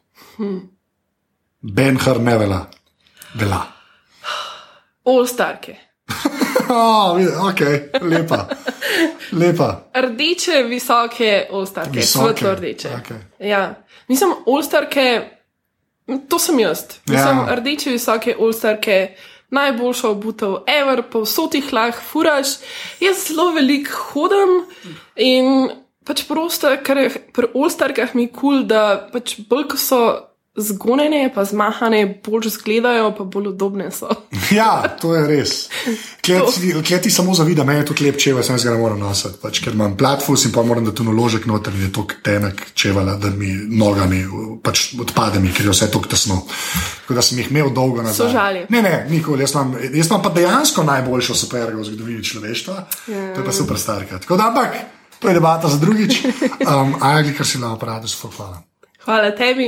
[1.61, 2.21] Ben Hur
[3.35, 3.57] ne vela.
[3.57, 3.67] vela.
[5.07, 5.77] All starke.
[6.69, 7.61] Oh, ok,
[8.03, 8.49] lepa.
[9.33, 9.85] lepa.
[9.95, 11.47] Rdeče, visoke,
[11.93, 12.89] Visoke, svetlo rdeče.
[12.89, 13.17] okej.
[13.41, 13.75] Ja.
[14.09, 15.31] Mislim, ostarke,
[16.29, 16.79] to sem jaz.
[17.07, 17.55] Mislim, Ja.
[17.55, 19.17] rdeče, visoke, ostarke,
[19.51, 22.47] najboljša obutev, ever, pa vso ti hlah furaš.
[23.01, 24.65] Jaz zelo veliko hodim
[25.17, 25.69] in
[26.05, 30.01] pač prosto, ker je pri ostarkah mi kul, cool, da pač bolj ko so.
[30.57, 34.09] Zgonjene, pa zmahane, bolj izgledajo, pa bolj udobne so.
[34.55, 35.55] Ja, to je res.
[36.83, 39.75] Kje ti samo zavida, meni je tudi lep čevelj, sem ga morem nositi, pač, ker
[39.75, 43.33] imam platfus in pa moram da tu naložek noter, in je to tenek čevelj, da
[43.35, 44.23] mi nogami
[44.63, 46.45] pač odpade, mi, ker je vse tako tesno.
[47.03, 48.29] Tako da sem jih imel dolgo nazaj.
[48.29, 48.67] Sožalje.
[48.71, 49.43] Ne, ne, nikoli.
[49.43, 52.77] Jaz imam, jaz imam pa dejansko najboljšo supergo v zgodovini človeštva.
[53.11, 53.25] Ja.
[53.35, 54.23] To je pa super starka.
[54.23, 54.79] Tako da, ampak
[55.19, 56.23] to je debata za drugič.
[56.65, 58.63] Um, Ajali, kar si na aparatu, so hvala.
[59.05, 59.67] Hvala tebi,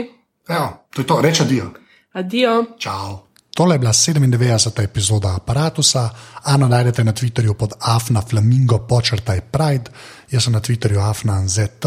[0.49, 1.71] Evo, to je to, reče dio.
[2.13, 2.65] adijo.
[2.79, 3.27] Čau.
[3.57, 4.83] Tole je bila 97.
[4.83, 6.11] epizoda aparata.
[6.45, 9.91] Ano najdete na Twitterju pod afna flamingo počrtaj pride,
[10.31, 11.87] jaz sem na Twitterju afna nzt.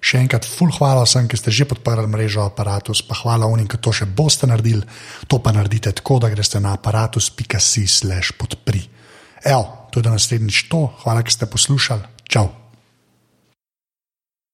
[0.00, 3.76] Še enkrat, full hvala vsem, ki ste že podprli mrežo aparatus, pa hvala unim, ki
[3.76, 4.80] to še boste naredili.
[5.28, 8.80] To pa naredite tako, da greste na aparatus.si slash podpri.
[9.44, 12.24] Evo, to je do naslednjič to, hvala, ker ste poslušali.
[12.24, 12.59] Čau.